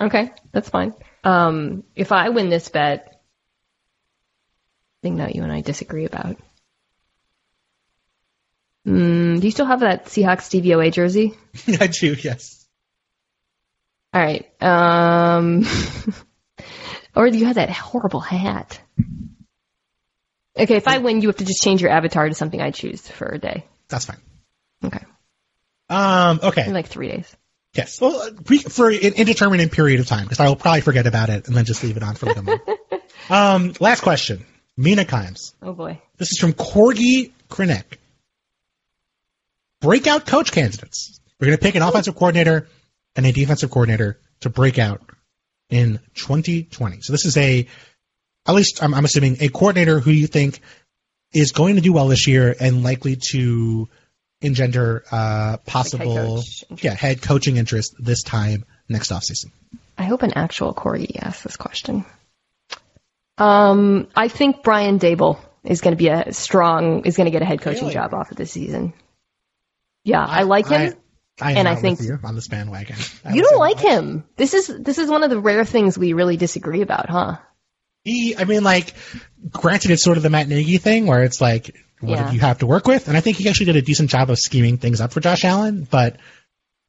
[0.00, 0.94] Okay, that's fine.
[1.24, 3.20] Um, if I win this bet,
[5.02, 6.36] thing that you and I disagree about.
[8.86, 11.34] Mm, do you still have that Seahawks DVOA jersey?
[11.80, 12.66] I do, yes.
[14.14, 14.50] All right.
[14.62, 15.66] Um,
[17.16, 18.80] or do you have that horrible hat?
[20.58, 23.06] Okay, if I win, you have to just change your avatar to something I choose
[23.06, 23.64] for a day.
[23.88, 24.18] That's fine.
[24.84, 25.04] Okay,
[25.88, 26.66] Um, okay.
[26.66, 27.36] in like three days.
[27.74, 28.00] Yes.
[28.00, 31.46] Well, uh, for an indeterminate period of time, because I will probably forget about it
[31.46, 32.62] and then just leave it on for like a month.
[33.30, 34.44] um, last question.
[34.76, 35.52] Mina Kimes.
[35.62, 36.00] Oh boy.
[36.16, 37.84] This is from Corgi Krinek.
[39.80, 41.20] Breakout coach candidates.
[41.38, 42.68] We're going to pick an offensive coordinator
[43.14, 45.02] and a defensive coordinator to break out
[45.70, 47.00] in 2020.
[47.02, 47.66] So this is a,
[48.48, 50.60] at least I'm, I'm assuming, a coordinator who you think
[51.32, 53.88] is going to do well this year and likely to
[54.40, 59.50] engender uh, possible coach yeah head coaching interest this time next offseason.
[59.98, 62.04] I hope an actual Corey asks this question.
[63.36, 67.42] Um, I think Brian Daboll is going to be a strong, is going to get
[67.42, 67.94] a head coaching Really?
[67.94, 68.92] job off of this season.
[70.04, 70.94] Yeah, I, like him.
[71.40, 72.96] I, I am and I think- with you on this bandwagon.
[73.24, 74.24] I you don't say- like him.
[74.36, 77.36] This is this is one of the rare things we really disagree about, huh?
[78.04, 78.94] He, I mean, like,
[79.50, 82.28] granted, it's sort of the Matt Nagy thing where it's like, what Yeah.
[82.28, 83.08] do you have to work with?
[83.08, 85.44] And I think he actually did a decent job of scheming things up for Josh
[85.44, 86.16] Allen, but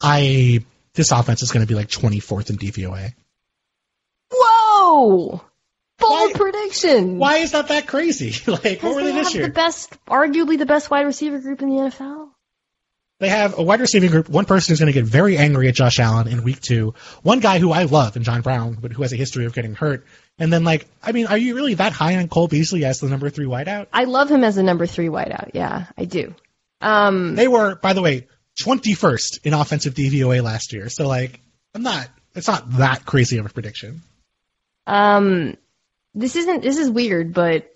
[0.01, 3.14] I, this offense is going to be like 24th in DVOA.
[4.32, 5.41] Whoa!
[5.97, 7.18] Bold Why- prediction.
[7.18, 8.32] Why is that that crazy?
[8.51, 9.47] like, what were they they this have year?
[9.47, 12.30] the best, arguably the best wide receiver group in the NFL.
[13.20, 14.30] They have a wide receiving group.
[14.30, 16.93] One person is going to get very angry at Josh Allen in week two.
[17.22, 19.76] One guy who I love, and John Brown, but who has a history of getting
[19.76, 20.05] hurt.
[20.38, 23.09] And then, like, I mean, are you really that high on Cole Beasley as the
[23.09, 23.88] number three wideout?
[23.91, 25.51] I love him as the number three wideout.
[25.53, 26.34] Yeah, I do.
[26.80, 28.28] Um, They were, by the way,
[28.63, 30.88] 21st in offensive DVOA last year.
[30.88, 31.41] So, like,
[31.76, 34.01] I'm not, it's not that crazy of a prediction.
[34.88, 35.57] Um,
[36.15, 36.63] this isn't.
[36.63, 37.70] This is weird, but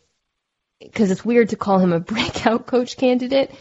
[0.79, 3.51] because it's weird to call him a breakout coach candidate.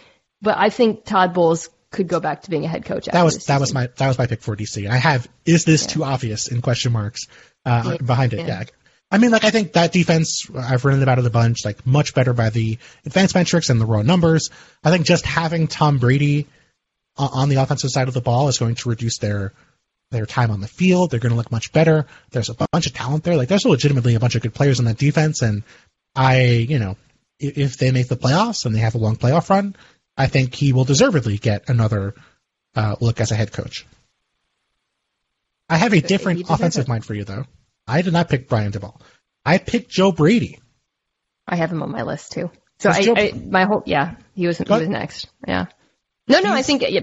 [0.43, 3.07] But I think Todd Bowles could go back to being a head coach.
[3.07, 4.83] That was, that was my, that was my pick for DC.
[4.85, 7.27] And I have, is this too obvious in question marks,
[7.65, 8.05] uh, Yeah.
[8.05, 8.41] behind it?
[8.41, 8.47] Yeah.
[8.47, 8.65] Yeah.
[9.11, 12.15] I mean, like, I think that defense, I've written about it a bunch, like, much
[12.15, 14.49] better by the advanced metrics and the raw numbers.
[14.83, 16.47] I think just having Tom Brady
[17.19, 19.53] on the offensive side of the ball is going to reduce their,
[20.13, 21.11] their time on the field.
[21.11, 22.07] They're going to look much better.
[22.31, 23.37] There's a bunch of talent there.
[23.37, 25.43] Like, there's legitimately a bunch of good players on that defense.
[25.43, 25.63] And
[26.17, 26.97] I, you know,
[27.39, 29.77] if, if they make the playoffs and they have a long playoff run,
[30.17, 32.15] I think he will deservedly get another
[32.75, 33.87] uh, look as a head coach.
[35.69, 37.45] I have a different offensive mind for you, though.
[37.87, 39.01] I did not pick Brian Daboll.
[39.45, 40.61] I picked Joe Brady.
[41.47, 42.51] I have him on my list too.
[42.79, 45.29] So I, jump- I, my whole, yeah, he was, he was next.
[45.47, 45.67] Yeah.
[46.29, 47.01] No, no, I think, yeah,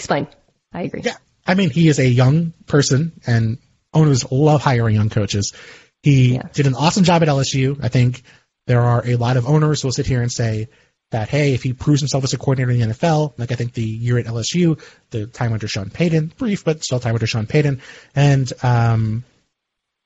[0.00, 0.28] fine.
[0.72, 1.02] I agree.
[1.04, 3.58] Yeah, I mean, he is a young person, and
[3.92, 5.52] owners love hiring young coaches.
[6.02, 6.42] He Yeah.
[6.52, 7.78] did an awesome job at LSU.
[7.82, 8.22] I think
[8.66, 10.68] there are a lot of owners who will sit here and say
[11.10, 13.72] that, hey, if he proves himself as a coordinator in the NFL, like I think
[13.72, 14.80] the year at LSU,
[15.10, 17.80] the time under Sean Payton, brief, but still time under Sean Payton,
[18.14, 19.24] and um,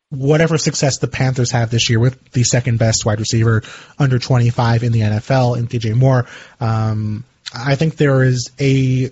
[0.09, 3.63] whatever success the Panthers have this year with the second best wide receiver
[3.99, 6.27] under 25 in the NFL in DJ Moore,
[6.61, 7.25] um,
[7.55, 9.11] I think there is a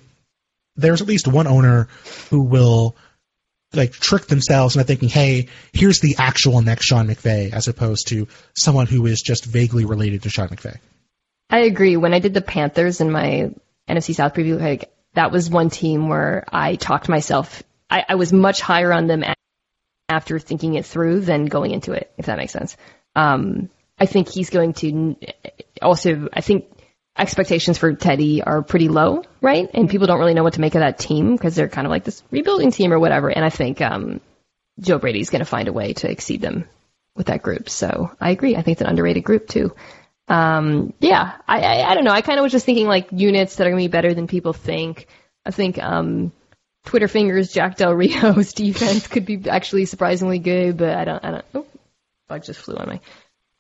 [0.77, 1.89] there's at least one owner
[2.31, 2.97] who will
[3.75, 8.29] like trick themselves into thinking, hey, here's the actual next Sean McVay, as opposed to
[8.55, 10.79] someone who is just vaguely related to Sean McVay.
[11.53, 11.99] I agree.
[11.99, 13.51] When I did the Panthers in my
[13.89, 17.63] NFC South preview, like that was one team where I talked myself.
[17.91, 19.23] I, I was much higher on them
[20.09, 22.77] after thinking it through than going into it, if that makes sense.
[23.15, 25.17] Um, I think he's going to
[25.83, 26.31] also.
[26.33, 26.65] I think
[27.19, 29.69] expectations for Teddy are pretty low, right?
[29.75, 31.91] And people don't really know what to make of that team because they're kind of
[31.91, 33.29] like this rebuilding team or whatever.
[33.29, 34.23] And I think um,
[34.81, 36.65] Joe Brady's going to find a way to exceed them
[37.15, 37.69] with that group.
[37.69, 38.57] So I agree.
[38.57, 39.75] I think it's an underrated group too.
[40.29, 42.13] Um, yeah, I, I, I don't know.
[42.13, 44.53] I kind of was just thinking like units that are to be better than people
[44.53, 45.07] think.
[45.45, 46.33] I think, um,
[46.85, 51.31] Twitter fingers, Jack Del Rio's defense could be actually surprisingly good, but I don't, I
[51.31, 51.67] don't, oh,
[52.29, 53.01] bug just flew on me.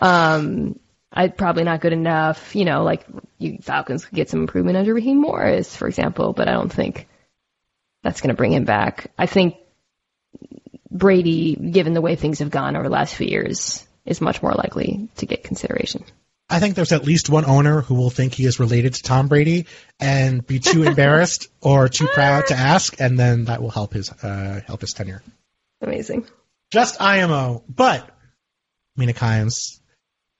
[0.00, 0.78] Um,
[1.12, 2.56] I probably not good enough.
[2.56, 3.06] You know, like
[3.38, 7.06] you Falcons could get some improvement under Raheem Morris, for example, but I don't think
[8.02, 9.12] that's going to bring him back.
[9.18, 9.56] I think
[10.90, 14.52] Brady, given the way things have gone over the last few years, is much more
[14.52, 16.04] likely to get consideration.
[16.52, 19.28] I think there's at least one owner who will think he is related to Tom
[19.28, 19.66] Brady
[19.98, 24.10] and be too embarrassed or too proud to ask, and then that will help his
[24.10, 25.22] uh, help his tenure.
[25.80, 26.26] Amazing.
[26.70, 28.08] Just IMO, but
[28.96, 29.80] Mina Kimes,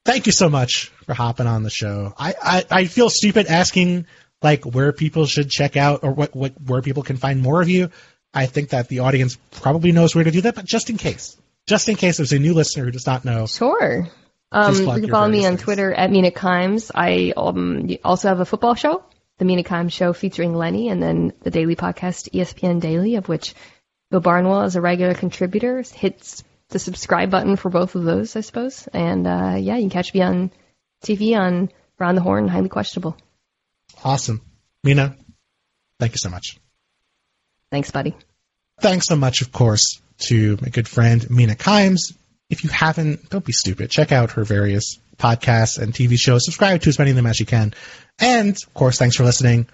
[0.05, 2.15] thank you so much for hopping on the show.
[2.17, 4.07] I, I, I feel stupid asking
[4.43, 7.69] like where people should check out or what, what where people can find more of
[7.69, 7.91] you.
[8.35, 11.37] I think that the audience probably knows where to do that, but just in case,
[11.67, 14.09] just in case there's a new listener who does not know, Sure.
[14.53, 15.63] Um, you can follow me on things.
[15.63, 16.91] Twitter at Mina Kimes.
[16.95, 19.03] I um, also have a football show,
[19.39, 23.55] the Mina Kimes Show, featuring Lenny, and then the daily podcast, ESPN Daily, of which
[24.11, 25.83] Bill Barnwell is a regular contributor.
[25.83, 28.87] Hits the subscribe button for both of those, I suppose.
[28.93, 30.51] And uh, yeah, you can catch me on
[31.03, 33.17] TV on Round the Horn, highly questionable.
[34.05, 34.43] awesome.
[34.85, 35.17] Mina,
[35.99, 36.59] thank you so much.
[37.71, 38.15] Thanks, buddy.
[38.81, 42.13] Thanks so much, of course, to my good friend Mina Kimes.
[42.53, 43.91] If you haven't, don't be stupid.
[43.91, 46.45] Check out her various podcasts and TV shows.
[46.45, 47.73] Subscribe to as many of them as you can.
[48.19, 49.69] And, of course, thanks for listening.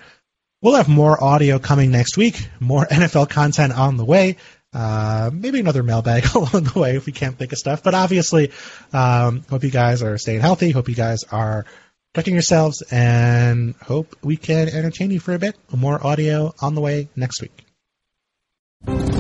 [0.62, 4.37] We'll have more audio coming next week, more NFL content on the way.
[4.72, 7.83] Uh, maybe another mailbag along the way if we can't think of stuff.
[7.83, 8.53] But obviously,
[8.93, 10.70] um, hope you guys are staying healthy.
[10.70, 11.66] Hope you guys are
[12.14, 15.57] protecting yourselves and hope we can entertain you for a bit.
[15.74, 19.18] More audio on the way next week.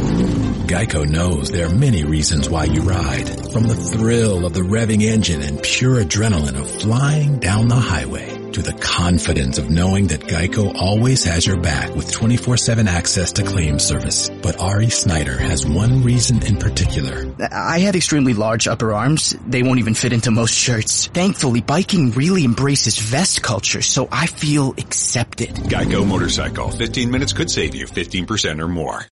[0.68, 3.26] Geico knows there are many reasons why you ride.
[3.52, 8.28] From the thrill of the revving engine and pure adrenaline of flying down the highway
[8.52, 13.44] to the confidence of knowing that Geico always has your back with 24-7 access to
[13.44, 14.28] claim service.
[14.28, 17.34] But Ari Snyder has one reason in particular.
[17.50, 19.34] I had extremely large upper arms.
[19.46, 21.06] They won't even fit into most shirts.
[21.06, 25.48] Thankfully, biking really embraces vest culture, so I feel accepted.
[25.48, 26.68] Geico Motorcycle.
[26.72, 29.08] 15 minutes could save you 15% or more.